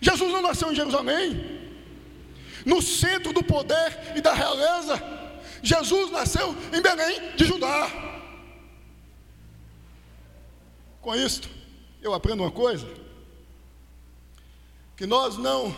Jesus 0.00 0.32
não 0.32 0.42
nasceu 0.42 0.70
em 0.70 0.74
Jerusalém, 0.74 1.60
no 2.64 2.82
centro 2.82 3.32
do 3.32 3.42
poder 3.42 4.14
e 4.16 4.20
da 4.20 4.34
realeza. 4.34 5.15
Jesus 5.62 6.10
nasceu 6.10 6.54
em 6.72 6.80
Belém 6.80 7.36
de 7.36 7.44
Judá. 7.44 7.90
Com 11.00 11.14
isto, 11.14 11.48
eu 12.02 12.12
aprendo 12.14 12.42
uma 12.42 12.50
coisa: 12.50 12.88
que 14.96 15.06
nós 15.06 15.36
não 15.36 15.74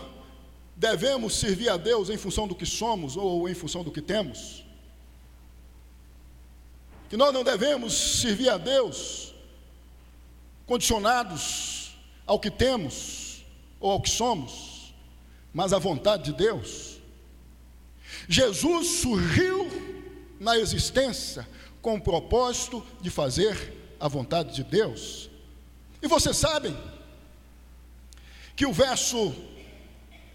devemos 0.77 1.35
servir 1.35 1.69
a 1.69 1.77
Deus 1.77 2.09
em 2.09 2.17
função 2.17 2.47
do 2.47 2.55
que 2.55 2.65
somos 2.65 3.17
ou 3.17 3.49
em 3.49 3.55
função 3.55 3.83
do 3.83 3.91
que 3.91 4.01
temos. 4.01 4.65
que 7.09 7.17
nós 7.17 7.33
não 7.33 7.43
devemos 7.43 8.21
servir 8.21 8.51
a 8.51 8.59
Deus 8.59 9.35
condicionados 10.67 11.97
ao 12.27 12.39
que 12.39 12.51
temos 12.51 13.43
ou 13.81 13.91
ao 13.91 14.03
que 14.03 14.11
somos, 14.11 14.93
mas 15.53 15.73
à 15.73 15.79
vontade 15.79 16.25
de 16.25 16.33
Deus. 16.35 16.99
Jesus 18.29 19.01
surgiu 19.01 19.58
na 20.39 20.59
existência 20.59 21.47
com 21.81 21.97
o 21.97 22.01
propósito 22.01 22.85
de 23.01 23.11
fazer 23.11 23.75
a 23.99 24.09
vontade 24.09 24.55
de 24.55 24.65
Deus. 24.65 25.31
E 26.03 26.07
vocês 26.07 26.37
sabem 26.37 26.77
que 28.55 28.67
o 28.67 28.73
verso 28.73 29.35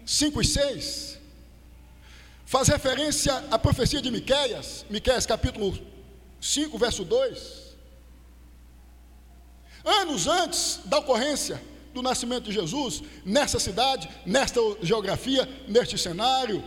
5 0.04 0.40
e 0.40 0.44
6 0.44 1.18
faz 2.46 2.68
referência 2.68 3.44
à 3.50 3.58
profecia 3.58 4.00
de 4.00 4.10
Miqueias, 4.10 4.84
Miqueias 4.90 5.26
capítulo 5.26 5.78
5, 6.40 6.76
verso 6.78 7.04
2. 7.04 7.64
Anos 9.84 10.26
antes 10.26 10.80
da 10.84 10.98
ocorrência 10.98 11.60
do 11.92 12.02
nascimento 12.02 12.44
de 12.44 12.52
Jesus, 12.52 13.02
nessa 13.24 13.60
cidade, 13.60 14.08
nesta 14.26 14.60
geografia, 14.82 15.48
neste 15.68 15.96
cenário, 15.96 16.62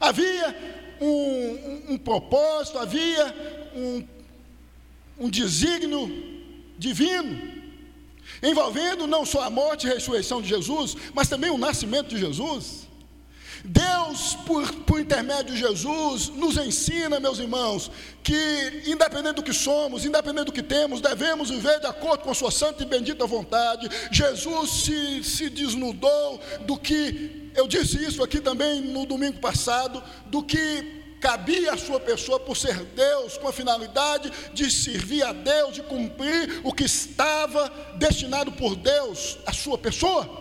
havia 0.00 0.89
um, 1.00 1.06
um, 1.06 1.82
um 1.94 1.98
propósito, 1.98 2.78
havia 2.78 3.70
um, 3.74 4.04
um 5.18 5.30
desígnio 5.30 6.10
divino, 6.78 7.60
envolvendo 8.42 9.06
não 9.06 9.24
só 9.24 9.42
a 9.42 9.50
morte 9.50 9.86
e 9.86 9.90
ressurreição 9.90 10.40
de 10.40 10.48
Jesus, 10.48 10.96
mas 11.14 11.28
também 11.28 11.50
o 11.50 11.58
nascimento 11.58 12.08
de 12.08 12.18
Jesus. 12.18 12.88
Deus, 13.64 14.34
por, 14.46 14.72
por 14.84 15.00
intermédio 15.00 15.54
de 15.54 15.60
Jesus, 15.60 16.28
nos 16.30 16.56
ensina, 16.56 17.20
meus 17.20 17.38
irmãos, 17.38 17.90
que 18.22 18.82
independente 18.86 19.36
do 19.36 19.42
que 19.42 19.52
somos, 19.52 20.04
independente 20.04 20.46
do 20.46 20.52
que 20.52 20.62
temos, 20.62 21.00
devemos 21.00 21.50
viver 21.50 21.78
de 21.80 21.86
acordo 21.86 22.22
com 22.22 22.30
a 22.30 22.34
Sua 22.34 22.50
santa 22.50 22.82
e 22.82 22.86
bendita 22.86 23.26
vontade. 23.26 23.88
Jesus 24.10 24.70
se, 24.84 25.24
se 25.24 25.50
desnudou 25.50 26.40
do 26.62 26.76
que, 26.78 27.39
eu 27.54 27.66
disse 27.66 28.02
isso 28.04 28.22
aqui 28.22 28.40
também 28.40 28.80
no 28.80 29.06
domingo 29.06 29.38
passado, 29.40 30.02
do 30.26 30.42
que 30.42 31.00
cabia 31.20 31.74
à 31.74 31.76
sua 31.76 32.00
pessoa 32.00 32.40
por 32.40 32.56
ser 32.56 32.82
Deus, 32.84 33.36
com 33.36 33.48
a 33.48 33.52
finalidade 33.52 34.32
de 34.54 34.70
servir 34.70 35.22
a 35.22 35.32
Deus, 35.32 35.74
de 35.74 35.82
cumprir 35.82 36.60
o 36.64 36.72
que 36.72 36.84
estava 36.84 37.68
destinado 37.96 38.52
por 38.52 38.74
Deus 38.74 39.38
à 39.46 39.52
sua 39.52 39.76
pessoa. 39.76 40.38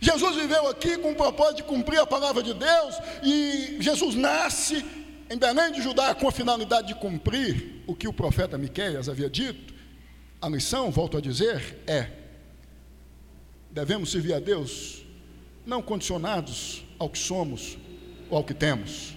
Jesus 0.00 0.36
viveu 0.36 0.68
aqui 0.68 0.96
com 0.98 1.12
o 1.12 1.16
propósito 1.16 1.56
de 1.56 1.62
cumprir 1.64 1.98
a 1.98 2.06
palavra 2.06 2.42
de 2.42 2.54
Deus, 2.54 2.94
e 3.22 3.78
Jesus 3.80 4.14
nasce 4.14 4.84
em 5.30 5.38
Belém 5.38 5.72
de 5.72 5.80
Judá 5.82 6.14
com 6.14 6.28
a 6.28 6.32
finalidade 6.32 6.88
de 6.88 6.94
cumprir 6.94 7.82
o 7.86 7.94
que 7.94 8.06
o 8.06 8.12
profeta 8.12 8.58
Miqueias 8.58 9.08
havia 9.08 9.30
dito. 9.30 9.72
A 10.40 10.50
missão, 10.50 10.90
volto 10.90 11.16
a 11.16 11.20
dizer, 11.20 11.82
é: 11.86 12.10
devemos 13.70 14.10
servir 14.10 14.34
a 14.34 14.40
Deus 14.40 15.01
não 15.64 15.80
condicionados 15.80 16.84
ao 16.98 17.08
que 17.08 17.18
somos 17.18 17.78
ou 18.28 18.38
ao 18.38 18.44
que 18.44 18.54
temos, 18.54 19.14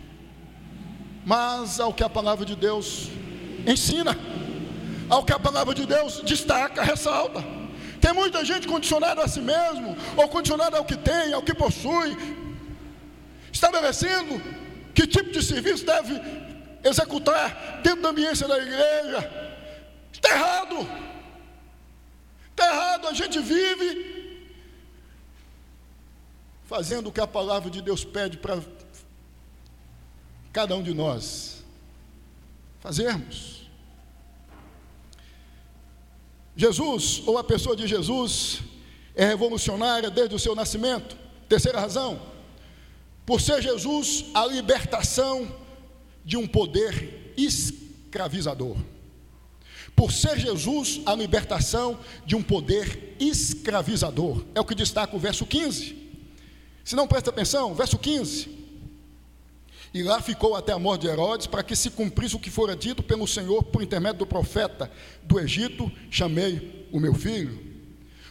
mas 1.25 1.80
ao 1.80 1.94
que 1.94 2.04
a 2.04 2.10
palavra 2.10 2.46
de 2.46 2.56
Deus 2.56 3.10
ensina, 3.66 4.18
ao 5.10 5.24
que 5.24 5.34
a 5.34 5.40
palavra 5.40 5.74
de 5.74 5.86
Deus 5.86 6.22
destaca, 6.22 6.84
ressalta. 6.84 7.44
Tem 8.00 8.14
muita 8.14 8.46
gente 8.46 8.68
condicionada 8.68 9.24
a 9.24 9.28
si 9.28 9.42
mesmo, 9.42 9.98
ou 10.16 10.28
condicionada 10.28 10.78
ao 10.78 10.86
que 10.86 10.96
tem, 10.96 11.34
ao 11.34 11.42
que 11.42 11.54
possui, 11.56 12.16
estabelecendo 13.52 14.40
que 14.94 15.08
tipo 15.08 15.32
de 15.32 15.42
serviço 15.44 15.86
deve 15.86 16.22
executar 16.84 17.82
dentro 17.82 18.02
da 18.04 18.10
ambiência 18.10 18.48
da 18.48 18.58
igreja. 18.60 19.46
Está 20.14 20.30
errado. 20.30 20.88
Está 22.52 22.68
errado, 22.68 23.08
a 23.08 23.14
gente 23.14 23.40
vive 23.40 24.25
fazendo 26.65 27.07
o 27.07 27.12
que 27.12 27.22
a 27.22 27.27
palavra 27.27 27.69
de 27.69 27.81
Deus 27.81 28.03
pede 28.03 28.38
para 28.38 28.60
cada 30.51 30.75
um 30.75 30.83
de 30.83 30.94
nós 30.94 31.63
fazermos. 32.79 33.70
Jesus, 36.55 37.22
ou 37.25 37.37
a 37.37 37.44
pessoa 37.44 37.75
de 37.75 37.85
Jesus, 37.87 38.61
é 39.13 39.25
revolucionária 39.25 40.09
desde 40.09 40.35
o 40.35 40.40
seu 40.40 40.55
nascimento. 40.55 41.18
Terceira 41.50 41.79
razão, 41.79 42.22
por 43.25 43.42
ser 43.42 43.61
Jesus 43.61 44.25
a 44.33 44.46
libertação 44.46 45.53
de 46.24 46.37
um 46.37 46.48
poder 46.48 47.33
escravizador. 47.37 48.77
Por 49.96 50.11
ser 50.11 50.40
Jesus 50.40 51.01
a 51.05 51.13
libertação 51.13 52.00
de 52.25 52.35
um 52.35 52.42
poder 52.42 53.16
escravizador. 53.20 54.44
É 54.55 54.59
o 54.59 54.66
que 54.66 54.75
destaca 54.75 55.16
o 55.16 55.20
verso 55.20 55.46
15. 55.46 56.04
Se 56.85 56.95
não 56.95 57.07
presta 57.07 57.31
atenção, 57.31 57.74
verso 57.74 57.98
15. 57.98 58.48
E 59.91 60.03
lá 60.03 60.21
ficou 60.21 60.55
até 60.55 60.71
a 60.71 60.77
morte 60.77 61.01
de 61.01 61.07
Herodes, 61.07 61.48
para 61.48 61.63
que 61.63 61.75
se 61.75 61.89
cumprisse 61.89 62.35
o 62.35 62.39
que 62.39 62.51
fora 62.51 62.75
dito 62.75 63.01
pelo 63.01 63.27
Senhor 63.27 63.63
por 63.63 63.81
intermédio 63.81 64.19
do 64.19 64.27
profeta 64.27 64.91
do 65.24 65.39
Egito: 65.39 65.91
chamei 66.11 66.87
o 66.91 67.00
meu 67.00 67.15
filho. 67.15 67.74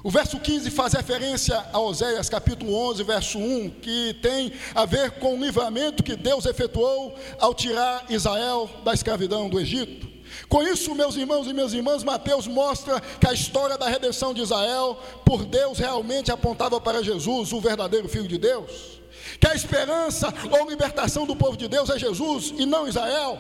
O 0.04 0.10
verso 0.10 0.38
15 0.38 0.70
faz 0.70 0.92
referência 0.92 1.56
a 1.72 1.80
Oséias 1.80 2.28
capítulo 2.28 2.74
11, 2.90 3.02
verso 3.02 3.38
1, 3.38 3.70
que 3.80 4.14
tem 4.22 4.52
a 4.74 4.84
ver 4.84 5.12
com 5.12 5.34
o 5.34 5.42
livramento 5.42 6.02
que 6.02 6.14
Deus 6.14 6.44
efetuou 6.44 7.18
ao 7.40 7.54
tirar 7.54 8.04
Israel 8.10 8.70
da 8.84 8.92
escravidão 8.92 9.48
do 9.48 9.58
Egito. 9.58 10.13
Com 10.48 10.62
isso, 10.62 10.94
meus 10.94 11.16
irmãos 11.16 11.46
e 11.46 11.52
minhas 11.52 11.72
irmãs, 11.72 12.02
Mateus 12.02 12.46
mostra 12.46 13.00
que 13.00 13.28
a 13.28 13.32
história 13.32 13.78
da 13.78 13.88
redenção 13.88 14.34
de 14.34 14.42
Israel 14.42 14.98
por 15.24 15.44
Deus 15.44 15.78
realmente 15.78 16.30
apontava 16.30 16.80
para 16.80 17.02
Jesus, 17.02 17.52
o 17.52 17.60
verdadeiro 17.60 18.08
Filho 18.08 18.28
de 18.28 18.38
Deus 18.38 18.94
que 19.38 19.48
a 19.48 19.54
esperança 19.54 20.32
ou 20.50 20.68
libertação 20.68 21.26
do 21.26 21.36
povo 21.36 21.56
de 21.56 21.68
Deus 21.68 21.90
é 21.90 21.98
Jesus 21.98 22.54
e 22.56 22.66
não 22.66 22.86
Israel, 22.86 23.38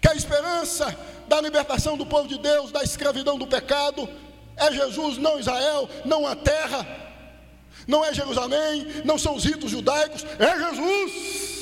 que 0.00 0.08
a 0.08 0.14
esperança 0.14 0.96
da 1.28 1.40
libertação 1.40 1.96
do 1.96 2.06
povo 2.06 2.28
de 2.28 2.38
Deus 2.38 2.70
da 2.70 2.82
escravidão 2.82 3.38
do 3.38 3.46
pecado 3.46 4.08
é 4.56 4.72
Jesus, 4.72 5.18
não 5.18 5.38
Israel, 5.38 5.88
não 6.04 6.26
a 6.26 6.36
terra, 6.36 6.86
não 7.86 8.04
é 8.04 8.14
Jerusalém, 8.14 8.86
não 9.04 9.18
são 9.18 9.34
os 9.34 9.44
ritos 9.44 9.70
judaicos, 9.70 10.24
é 10.38 10.58
Jesus. 10.58 11.53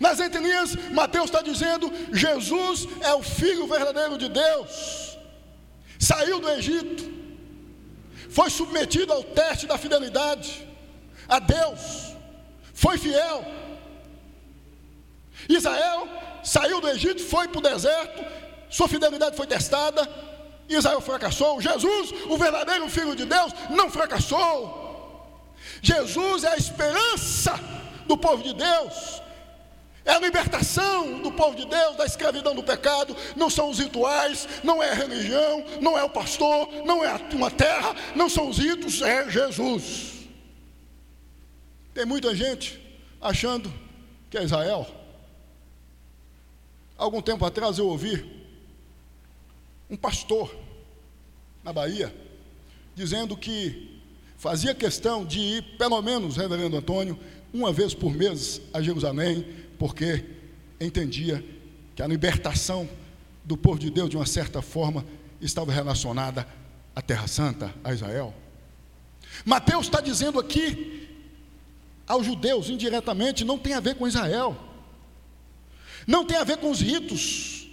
Nas 0.00 0.20
entrelinhas, 0.20 0.74
Mateus 0.92 1.26
está 1.26 1.42
dizendo: 1.42 1.90
Jesus 2.12 2.86
é 3.00 3.12
o 3.14 3.22
Filho 3.22 3.66
verdadeiro 3.66 4.18
de 4.18 4.28
Deus, 4.28 5.18
saiu 5.98 6.40
do 6.40 6.48
Egito, 6.50 7.10
foi 8.30 8.50
submetido 8.50 9.12
ao 9.12 9.22
teste 9.24 9.66
da 9.66 9.78
fidelidade, 9.78 10.66
a 11.28 11.38
Deus, 11.38 12.14
foi 12.72 12.98
fiel. 12.98 13.44
Israel 15.48 16.08
saiu 16.44 16.80
do 16.80 16.88
Egito, 16.88 17.22
foi 17.22 17.48
para 17.48 17.58
o 17.58 17.62
deserto, 17.62 18.24
sua 18.70 18.88
fidelidade 18.88 19.36
foi 19.36 19.46
testada, 19.46 20.08
Israel 20.68 21.00
fracassou. 21.00 21.60
Jesus, 21.60 22.12
o 22.28 22.36
verdadeiro 22.36 22.88
Filho 22.88 23.16
de 23.16 23.24
Deus, 23.24 23.52
não 23.70 23.90
fracassou. 23.90 24.86
Jesus 25.82 26.44
é 26.44 26.48
a 26.48 26.56
esperança 26.56 27.58
do 28.06 28.16
povo 28.16 28.42
de 28.42 28.54
Deus, 28.54 29.22
é 30.08 30.12
a 30.12 30.18
libertação 30.18 31.20
do 31.20 31.30
povo 31.30 31.54
de 31.54 31.66
Deus 31.66 31.96
da 31.96 32.06
escravidão 32.06 32.54
do 32.54 32.62
pecado. 32.62 33.14
Não 33.36 33.50
são 33.50 33.68
os 33.68 33.78
rituais, 33.78 34.48
não 34.64 34.82
é 34.82 34.90
a 34.90 34.94
religião, 34.94 35.62
não 35.82 35.98
é 35.98 36.02
o 36.02 36.08
pastor, 36.08 36.66
não 36.86 37.04
é 37.04 37.14
uma 37.34 37.50
terra, 37.50 37.94
não 38.16 38.26
são 38.26 38.48
os 38.48 38.56
ritos, 38.56 39.02
é 39.02 39.28
Jesus. 39.30 40.26
Tem 41.92 42.06
muita 42.06 42.34
gente 42.34 42.80
achando 43.20 43.70
que 44.30 44.38
é 44.38 44.42
Israel. 44.44 44.86
Algum 46.96 47.20
tempo 47.20 47.44
atrás 47.44 47.76
eu 47.76 47.86
ouvi 47.86 48.46
um 49.90 49.96
pastor 49.96 50.56
na 51.62 51.70
Bahia 51.70 52.14
dizendo 52.94 53.36
que 53.36 54.00
fazia 54.38 54.74
questão 54.74 55.22
de 55.22 55.38
ir, 55.38 55.62
pelo 55.76 56.00
menos, 56.00 56.38
reverendo 56.38 56.78
Antônio, 56.78 57.18
uma 57.52 57.70
vez 57.72 57.92
por 57.92 58.12
mês 58.14 58.60
a 58.72 58.80
Jerusalém, 58.80 59.67
porque 59.78 60.24
entendia 60.80 61.44
que 61.94 62.02
a 62.02 62.06
libertação 62.06 62.88
do 63.44 63.56
povo 63.56 63.78
de 63.78 63.90
Deus, 63.90 64.10
de 64.10 64.16
uma 64.16 64.26
certa 64.26 64.60
forma, 64.60 65.04
estava 65.40 65.72
relacionada 65.72 66.46
à 66.94 67.00
Terra 67.00 67.26
Santa, 67.26 67.74
a 67.82 67.92
Israel. 67.92 68.34
Mateus 69.44 69.86
está 69.86 70.00
dizendo 70.00 70.38
aqui 70.38 71.08
aos 72.06 72.24
judeus 72.24 72.70
indiretamente 72.70 73.44
não 73.44 73.58
tem 73.58 73.74
a 73.74 73.80
ver 73.80 73.94
com 73.96 74.08
Israel, 74.08 74.56
não 76.06 76.24
tem 76.24 76.38
a 76.38 76.44
ver 76.44 76.56
com 76.56 76.70
os 76.70 76.80
ritos 76.80 77.68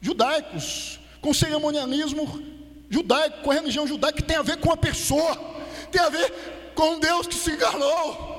judaicos, 0.00 1.00
com 1.20 1.30
o 1.30 1.34
cerimonialismo 1.34 2.42
judaico, 2.88 3.42
com 3.42 3.50
a 3.50 3.54
religião 3.54 3.86
judaica, 3.86 4.18
que 4.18 4.22
tem 4.22 4.36
a 4.36 4.42
ver 4.42 4.58
com 4.58 4.70
a 4.70 4.76
pessoa, 4.76 5.36
tem 5.90 6.00
a 6.00 6.08
ver 6.08 6.72
com 6.74 6.98
Deus 6.98 7.26
que 7.26 7.34
se 7.34 7.52
enganou, 7.52 8.29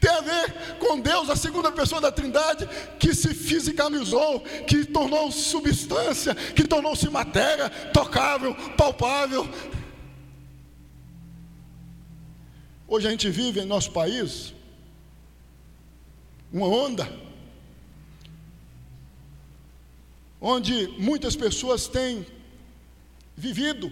Tem 0.00 0.10
a 0.10 0.20
ver 0.20 0.78
com 0.78 1.00
Deus, 1.00 1.28
a 1.30 1.36
segunda 1.36 1.70
pessoa 1.70 2.00
da 2.00 2.10
Trindade, 2.10 2.68
que 2.98 3.14
se 3.14 3.34
fisicalizou, 3.34 4.40
que 4.66 4.84
tornou-se 4.84 5.40
substância, 5.40 6.34
que 6.34 6.66
tornou-se 6.66 7.08
matéria, 7.08 7.68
tocável, 7.92 8.54
palpável. 8.76 9.48
Hoje 12.86 13.06
a 13.06 13.10
gente 13.10 13.30
vive 13.30 13.60
em 13.60 13.64
nosso 13.64 13.90
país 13.90 14.52
uma 16.52 16.66
onda 16.66 17.10
onde 20.40 20.88
muitas 20.98 21.34
pessoas 21.34 21.86
têm 21.86 22.26
vivido 23.36 23.90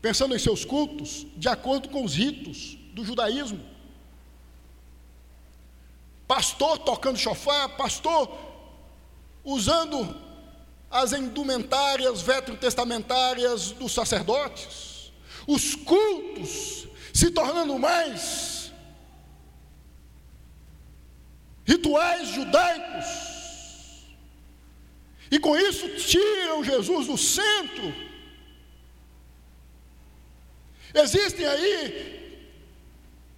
pensando 0.00 0.36
em 0.36 0.38
seus 0.38 0.64
cultos 0.64 1.26
de 1.36 1.48
acordo 1.48 1.88
com 1.88 2.04
os 2.04 2.14
ritos 2.14 2.78
do 2.94 3.04
judaísmo. 3.04 3.60
Pastor 6.26 6.78
tocando 6.78 7.18
chofar, 7.18 7.76
pastor 7.76 8.38
usando 9.44 10.16
as 10.90 11.12
indumentárias 11.12 12.22
veterotestamentárias 12.22 13.72
dos 13.72 13.92
sacerdotes, 13.92 15.12
os 15.46 15.74
cultos 15.74 16.86
se 17.12 17.30
tornando 17.30 17.78
mais 17.78 18.72
rituais 21.66 22.28
judaicos. 22.28 23.04
E 25.30 25.38
com 25.38 25.56
isso 25.56 25.88
tiram 25.96 26.62
Jesus 26.62 27.08
do 27.08 27.18
centro. 27.18 27.92
Existem 30.94 31.44
aí 31.44 32.23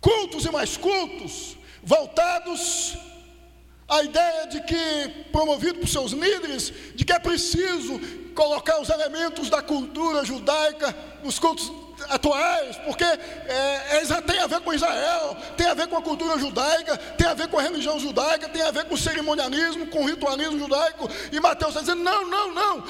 cultos 0.06 0.44
e 0.44 0.50
mais 0.52 0.76
cultos, 0.76 1.56
voltados 1.82 2.96
à 3.88 4.04
ideia 4.04 4.46
de 4.46 4.60
que, 4.60 5.24
promovido 5.32 5.80
por 5.80 5.88
seus 5.88 6.12
líderes, 6.12 6.72
de 6.94 7.04
que 7.04 7.12
é 7.12 7.18
preciso 7.18 7.98
colocar 8.32 8.80
os 8.80 8.88
elementos 8.88 9.50
da 9.50 9.60
cultura 9.60 10.24
judaica 10.24 10.94
nos 11.24 11.40
cultos 11.40 11.72
atuais, 12.08 12.76
porque 12.84 13.04
é, 13.04 13.98
é, 13.98 14.20
tem 14.26 14.38
a 14.38 14.46
ver 14.46 14.60
com 14.60 14.72
Israel, 14.72 15.36
tem 15.56 15.66
a 15.66 15.74
ver 15.74 15.86
com 15.88 15.96
a 15.96 16.02
cultura 16.02 16.38
judaica, 16.38 16.96
tem 16.96 17.26
a 17.26 17.34
ver 17.34 17.48
com 17.48 17.58
a 17.58 17.62
religião 17.62 17.98
judaica, 17.98 18.48
tem 18.48 18.62
a 18.62 18.70
ver 18.70 18.84
com 18.84 18.94
o 18.94 18.98
cerimonialismo, 18.98 19.86
com 19.86 20.02
o 20.02 20.06
ritualismo 20.06 20.58
judaico. 20.58 21.08
E 21.32 21.40
Mateus 21.40 21.70
está 21.70 21.80
dizendo: 21.80 22.02
não, 22.02 22.28
não, 22.28 22.54
não, 22.54 22.84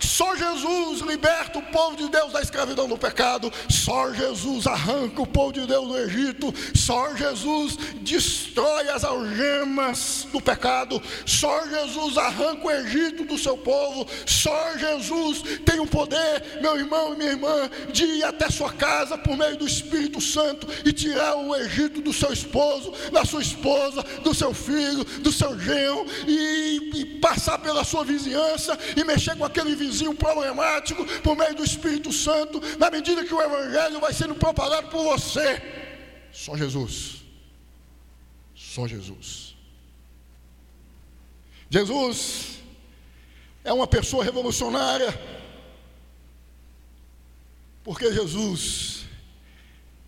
só 0.00 0.34
Jesus 0.36 1.00
liberta 1.00 1.58
o 1.58 1.62
povo 1.62 1.96
de 1.96 2.08
Deus 2.08 2.32
da 2.32 2.40
escravidão 2.40 2.88
do 2.88 2.96
pecado, 2.96 3.52
só 3.68 4.12
Jesus 4.12 4.66
arranca 4.66 5.22
o 5.22 5.26
povo 5.26 5.52
de 5.52 5.66
Deus 5.66 5.88
do 5.88 5.98
Egito, 5.98 6.54
só 6.74 7.14
Jesus 7.14 7.76
destrói 8.00 8.88
as 8.88 9.04
algemas 9.04 10.26
do 10.32 10.40
pecado, 10.40 11.02
só 11.26 11.66
Jesus 11.66 12.16
arranca 12.16 12.66
o 12.66 12.70
Egito 12.70 13.24
do 13.24 13.38
seu 13.38 13.56
povo, 13.56 14.06
só 14.26 14.76
Jesus 14.76 15.42
tem 15.64 15.80
o 15.80 15.86
poder, 15.86 16.60
meu 16.60 16.78
irmão 16.78 17.14
e 17.14 17.16
minha 17.16 17.30
irmã, 17.30 17.70
de 17.92 18.04
ir 18.04 18.24
até 18.24 18.51
sua 18.52 18.72
casa 18.72 19.18
por 19.18 19.36
meio 19.36 19.56
do 19.56 19.66
Espírito 19.66 20.20
Santo 20.20 20.66
e 20.84 20.92
tirar 20.92 21.34
o 21.36 21.56
Egito 21.56 22.00
do 22.00 22.12
seu 22.12 22.32
esposo, 22.32 22.92
da 23.10 23.24
sua 23.24 23.42
esposa, 23.42 24.02
do 24.22 24.34
seu 24.34 24.54
filho, 24.54 25.04
do 25.20 25.32
seu 25.32 25.58
genro 25.58 26.06
e, 26.26 26.90
e 26.94 27.04
passar 27.20 27.58
pela 27.58 27.82
sua 27.84 28.04
vizinhança 28.04 28.78
e 28.96 29.02
mexer 29.02 29.36
com 29.36 29.44
aquele 29.44 29.74
vizinho 29.74 30.14
problemático 30.14 31.04
por 31.22 31.36
meio 31.36 31.54
do 31.54 31.64
Espírito 31.64 32.12
Santo, 32.12 32.60
na 32.78 32.90
medida 32.90 33.24
que 33.24 33.34
o 33.34 33.42
Evangelho 33.42 33.98
vai 33.98 34.12
sendo 34.12 34.34
propagado 34.34 34.88
por 34.88 35.02
você. 35.02 35.60
Só 36.30 36.56
Jesus. 36.56 37.22
Só 38.54 38.86
Jesus. 38.86 39.56
Jesus 41.68 42.58
é 43.64 43.72
uma 43.72 43.86
pessoa 43.86 44.22
revolucionária 44.22 45.41
porque 47.84 48.12
Jesus 48.12 49.04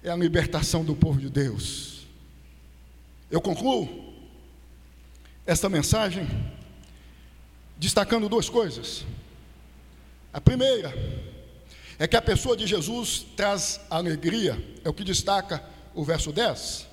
é 0.02 0.10
a 0.10 0.16
libertação 0.16 0.84
do 0.84 0.94
povo 0.94 1.20
de 1.20 1.28
Deus. 1.28 2.06
Eu 3.30 3.40
concluo 3.40 4.14
esta 5.46 5.68
mensagem 5.68 6.28
destacando 7.76 8.28
duas 8.28 8.48
coisas. 8.48 9.04
A 10.32 10.40
primeira 10.40 10.92
é 11.98 12.06
que 12.06 12.16
a 12.16 12.22
pessoa 12.22 12.56
de 12.56 12.66
Jesus 12.66 13.24
traz 13.36 13.80
alegria, 13.90 14.62
é 14.84 14.88
o 14.88 14.94
que 14.94 15.04
destaca 15.04 15.64
o 15.94 16.04
verso 16.04 16.32
10. 16.32 16.86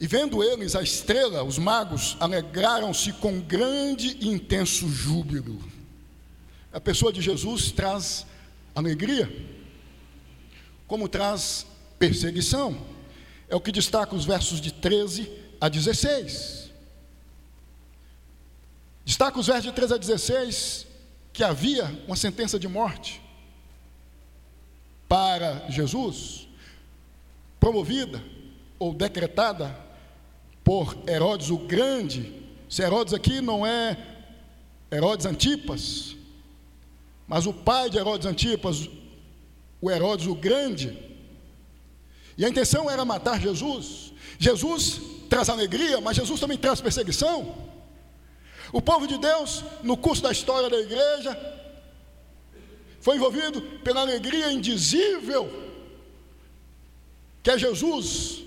E 0.00 0.06
vendo 0.06 0.42
eles 0.42 0.74
a 0.74 0.82
estrela, 0.82 1.44
os 1.44 1.58
magos 1.58 2.16
alegraram-se 2.18 3.12
com 3.14 3.38
grande 3.38 4.16
e 4.20 4.28
intenso 4.28 4.88
júbilo. 4.88 5.62
A 6.72 6.80
pessoa 6.80 7.12
de 7.12 7.20
Jesus 7.20 7.70
traz 7.70 8.24
alegria, 8.74 9.30
como 10.86 11.08
traz 11.08 11.66
perseguição. 11.98 12.80
É 13.48 13.56
o 13.56 13.60
que 13.60 13.72
destaca 13.72 14.14
os 14.14 14.24
versos 14.24 14.60
de 14.60 14.72
13 14.72 15.30
a 15.60 15.68
16. 15.68 16.70
Destaca 19.04 19.38
os 19.38 19.46
versos 19.46 19.64
de 19.64 19.72
13 19.72 19.94
a 19.94 19.96
16 19.96 20.86
que 21.32 21.44
havia 21.44 21.84
uma 22.06 22.16
sentença 22.16 22.58
de 22.58 22.68
morte 22.68 23.20
para 25.08 25.68
Jesus, 25.68 26.46
promovida 27.58 28.22
ou 28.78 28.94
decretada 28.94 29.76
por 30.62 30.96
Herodes 31.08 31.50
o 31.50 31.58
Grande. 31.58 32.32
Se 32.68 32.82
Herodes 32.82 33.12
aqui 33.12 33.40
não 33.40 33.66
é 33.66 33.96
Herodes 34.92 35.26
Antipas, 35.26 36.16
mas 37.30 37.46
o 37.46 37.52
pai 37.52 37.88
de 37.88 37.96
Herodes 37.96 38.26
Antipas, 38.26 38.90
o 39.80 39.88
Herodes 39.88 40.26
o 40.26 40.34
Grande, 40.34 40.98
e 42.36 42.44
a 42.44 42.48
intenção 42.48 42.90
era 42.90 43.04
matar 43.04 43.40
Jesus. 43.40 44.12
Jesus 44.36 45.00
traz 45.28 45.48
alegria, 45.48 46.00
mas 46.00 46.16
Jesus 46.16 46.40
também 46.40 46.58
traz 46.58 46.80
perseguição. 46.80 47.54
O 48.72 48.82
povo 48.82 49.06
de 49.06 49.16
Deus, 49.16 49.62
no 49.84 49.96
curso 49.96 50.24
da 50.24 50.32
história 50.32 50.68
da 50.68 50.80
igreja, 50.80 51.38
foi 53.00 53.14
envolvido 53.14 53.62
pela 53.84 54.00
alegria 54.00 54.50
indizível 54.50 55.68
que 57.44 57.50
é 57.52 57.56
Jesus, 57.56 58.42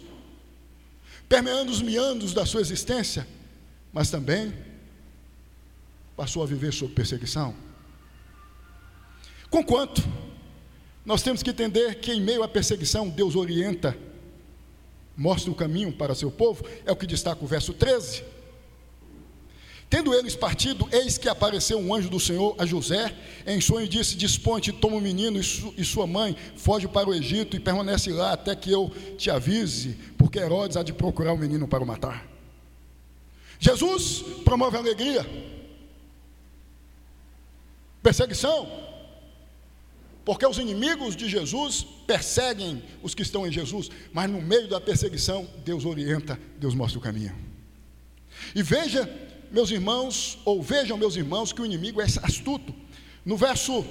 permeando 1.30 1.72
os 1.72 1.82
meandros 1.82 2.34
da 2.34 2.46
sua 2.46 2.60
existência, 2.60 3.26
mas 3.94 4.12
também 4.12 4.54
passou 6.18 6.44
a 6.44 6.46
viver 6.46 6.74
sob 6.74 6.94
perseguição. 6.94 7.56
Conquanto, 9.54 10.04
nós 11.06 11.22
temos 11.22 11.44
que 11.44 11.52
entender 11.52 12.00
que 12.00 12.12
em 12.12 12.20
meio 12.20 12.42
à 12.42 12.48
perseguição, 12.48 13.08
Deus 13.08 13.36
orienta, 13.36 13.96
mostra 15.16 15.52
o 15.52 15.54
caminho 15.54 15.94
para 15.94 16.16
seu 16.16 16.32
povo, 16.32 16.66
é 16.84 16.92
o 16.92 16.96
que 16.96 17.06
destaca 17.06 17.46
o 17.46 17.48
verso 17.48 17.72
13. 17.72 18.24
Tendo 19.92 20.12
eles 20.12 20.36
partido, 20.36 20.90
eis 20.92 21.20
que 21.20 21.30
apareceu 21.30 21.78
um 21.78 21.94
anjo 21.94 22.10
do 22.10 22.20
Senhor 22.20 22.56
a 22.58 22.66
José, 22.66 23.16
em 23.46 23.62
sonho 23.62 23.88
disse: 23.88 24.18
Disponte, 24.18 24.72
toma 24.72 24.96
o 24.96 25.00
menino 25.00 25.40
e, 25.40 25.44
su 25.44 25.72
sua 25.86 26.08
mãe, 26.08 26.36
foge 26.56 26.88
para 26.88 27.08
o 27.08 27.14
Egito 27.14 27.56
e 27.56 27.60
permanece 27.60 28.10
lá 28.10 28.34
até 28.34 28.56
que 28.56 28.72
eu 28.72 28.92
te 29.20 29.30
avise, 29.30 29.96
porque 30.18 30.40
Herodes 30.40 30.78
há 30.78 30.82
de 30.82 30.94
procurar 30.94 31.32
o 31.32 31.38
menino 31.38 31.68
para 31.68 31.84
o 31.84 31.86
matar. 31.86 32.28
Jesus 33.60 34.24
promove 34.44 34.78
alegria, 34.78 35.24
perseguição, 38.02 38.93
porque 40.26 40.46
os 40.46 40.58
inimigos 40.58 41.16
de 41.16 41.28
Jesus 41.28 41.86
perseguem 42.08 42.82
os 43.02 43.14
que 43.14 43.22
estão 43.22 43.46
em 43.46 43.52
Jesus, 43.52 43.90
mas 44.14 44.30
no 44.30 44.42
meio 44.42 44.68
da 44.68 44.80
perseguição, 44.80 45.48
Deus 45.66 45.86
orienta, 45.86 46.40
Deus 46.58 46.74
mostra 46.74 47.00
o 47.00 47.02
caminho. 47.02 47.36
E 48.56 48.64
veja, 48.64 49.10
meus 49.52 49.70
irmãos, 49.70 50.40
ou 50.46 50.62
vejam, 50.62 50.98
meus 50.98 51.16
irmãos, 51.16 51.52
que 51.52 51.62
o 51.62 51.66
inimigo 51.66 52.02
é 52.02 52.06
astuto. 52.24 52.74
No 53.26 53.36
verso, 53.36 53.86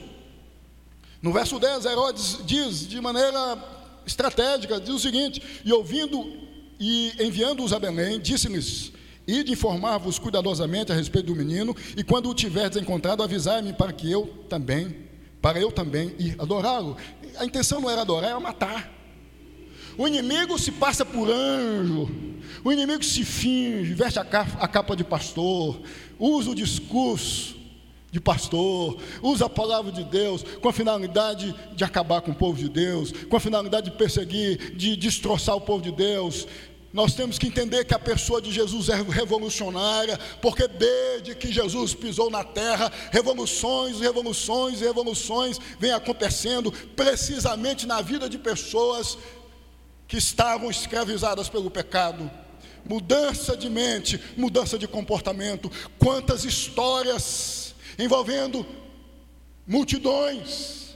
no 1.21 1.33
verso 1.33 1.59
10, 1.59 1.85
Herodes 1.85 2.39
diz 2.47 2.87
de 2.87 3.01
maneira 3.01 3.63
estratégica, 4.07 4.81
diz 4.81 4.95
o 4.95 4.99
seguinte: 4.99 5.43
E 5.65 5.73
ouvindo 5.73 6.25
e 6.81 7.13
enviando-os 7.21 7.73
a 7.73 7.79
Belém, 7.79 8.19
disse-lhes: 8.19 8.93
Ide 9.27 9.53
informar-vos 9.53 10.19
cuidadosamente 10.19 10.91
a 10.93 10.95
respeito 10.95 11.27
do 11.27 11.37
menino, 11.37 11.77
e 11.97 12.03
quando 12.03 12.29
o 12.29 12.35
tiverdes 12.35 12.81
encontrado, 12.81 13.23
avisai-me 13.23 13.73
para 13.73 13.93
que 13.93 14.11
eu 14.11 14.27
também 14.49 15.12
para 15.43 15.61
eu 15.61 15.73
também 15.73 16.15
ir 16.19 16.37
adorá-lo. 16.39 16.97
A 17.37 17.45
intenção 17.45 17.81
não 17.81 17.91
era 17.91 18.03
adorar, 18.03 18.31
era 18.31 18.41
matar. 18.41 18.91
O 19.99 20.07
inimigo 20.07 20.59
se 20.59 20.73
passa 20.73 21.05
por 21.05 21.29
anjo, 21.29 22.09
o 22.65 22.73
inimigo 22.73 23.05
se 23.05 23.25
finge, 23.25 23.93
veste 23.93 24.19
a 24.19 24.25
capa, 24.25 24.59
a 24.59 24.67
capa 24.67 24.97
de 24.97 25.05
pastor, 25.05 25.83
usa 26.19 26.51
o 26.51 26.55
discurso 26.55 27.61
de 28.11 28.21
pastor, 28.21 28.99
usa 29.23 29.47
a 29.47 29.51
palavra 29.51 29.91
de 29.91 30.05
Deus 30.05 30.43
com 30.61 30.69
a 30.69 30.73
finalidade 30.73 31.55
de 31.75 31.85
acabar 31.85 32.21
com 32.21 32.31
o 32.31 32.35
povo 32.35 32.59
de 32.59 32.69
Deus, 32.69 33.13
com 33.29 33.37
a 33.37 33.41
finalidade 33.41 33.91
de 33.91 33.97
perseguir, 33.97 34.77
de 34.77 34.97
destroçar 34.97 35.57
o 35.57 35.61
povo 35.61 35.83
de 35.83 35.91
Deus. 35.93 36.47
Nós 36.93 37.15
temos 37.15 37.39
que 37.39 37.47
entender 37.47 37.85
que 37.87 37.95
a 37.95 37.99
pessoa 37.99 38.43
de 38.43 38.53
Jesus 38.53 38.91
é 38.91 38.97
revolucionária, 38.97 40.19
porque 40.43 40.69
desde 40.69 41.35
que 41.35 41.51
Jesus 41.51 41.95
pisou 41.95 42.31
na 42.31 42.45
terra, 42.45 42.93
revoluções, 43.11 43.99
revoluções, 43.99 44.81
revoluções 44.81 45.59
vêm 45.79 45.93
acontecendo 45.93 46.71
precisamente 46.95 47.87
na 47.87 48.03
vida 48.03 48.29
de 48.29 48.37
pessoas 48.37 49.17
que 50.07 50.19
estavam 50.19 50.71
escravizadas 50.71 51.49
pelo 51.49 51.71
pecado. 51.71 52.31
Mudança 52.85 53.57
de 53.57 53.71
mente, 53.71 54.21
mudança 54.37 54.79
de 54.79 54.87
comportamento. 54.87 55.73
Quantas 55.99 56.45
histórias 56.45 57.75
envolvendo 57.99 58.67
multidões, 59.67 60.95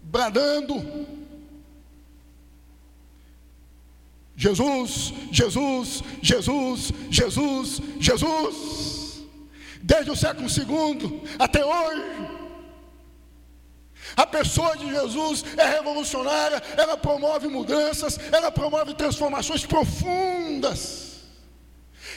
bradando: 0.00 1.23
Jesus, 4.36 5.12
Jesus, 5.30 6.02
Jesus, 6.20 6.92
Jesus, 7.08 7.80
Jesus, 8.00 9.24
desde 9.80 10.10
o 10.10 10.16
século 10.16 10.48
segundo 10.48 11.22
até 11.38 11.64
hoje. 11.64 12.02
A 14.16 14.26
pessoa 14.26 14.76
de 14.76 14.88
Jesus 14.88 15.44
é 15.56 15.64
revolucionária, 15.64 16.62
ela 16.76 16.96
promove 16.96 17.48
mudanças, 17.48 18.18
ela 18.32 18.50
promove 18.50 18.94
transformações 18.94 19.64
profundas, 19.64 21.22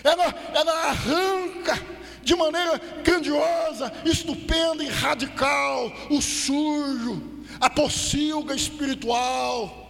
ela, 0.04 0.26
ela 0.54 0.90
arranca 0.90 1.80
de 2.24 2.36
maneira 2.36 2.78
grandiosa, 3.04 3.92
estupenda 4.06 4.84
e 4.84 4.90
radical 4.90 5.92
o 6.10 6.22
sujo, 6.22 7.46
a 7.60 7.70
pocilga 7.70 8.54
espiritual 8.54 9.88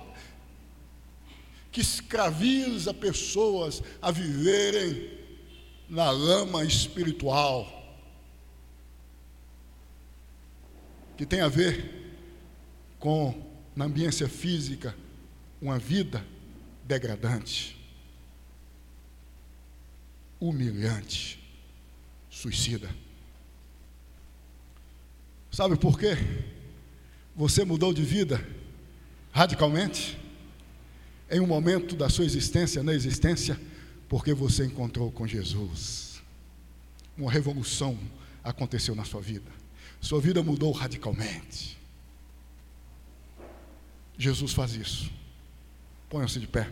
que 1.77 1.81
escraviza 1.81 2.91
pessoas 2.91 3.83
a 4.01 4.09
viverem 4.09 5.15
na 5.87 6.09
lama 6.09 6.65
espiritual, 6.65 7.71
que 11.15 11.23
tem 11.23 11.41
a 11.41 11.47
ver 11.47 12.17
com, 12.97 13.47
na 13.75 13.85
ambiência 13.85 14.27
física, 14.27 14.95
uma 15.61 15.77
vida 15.77 16.25
degradante, 16.83 17.77
humilhante, 20.39 21.39
suicida. 22.27 22.89
Sabe 25.51 25.77
por 25.77 25.99
quê? 25.99 26.17
Você 27.35 27.63
mudou 27.63 27.93
de 27.93 28.01
vida 28.01 28.43
radicalmente? 29.31 30.25
Em 31.29 31.39
um 31.39 31.47
momento 31.47 31.95
da 31.95 32.09
sua 32.09 32.25
existência, 32.25 32.81
na 32.83 32.93
existência, 32.93 33.59
porque 34.07 34.33
você 34.33 34.65
encontrou 34.65 35.11
com 35.11 35.27
Jesus. 35.27 36.21
Uma 37.17 37.31
revolução 37.31 37.97
aconteceu 38.43 38.95
na 38.95 39.03
sua 39.03 39.21
vida. 39.21 39.51
Sua 39.99 40.21
vida 40.21 40.41
mudou 40.41 40.71
radicalmente. 40.71 41.77
Jesus 44.17 44.53
faz 44.53 44.73
isso. 44.73 45.11
Ponham-se 46.09 46.39
de 46.39 46.47
pé. 46.47 46.69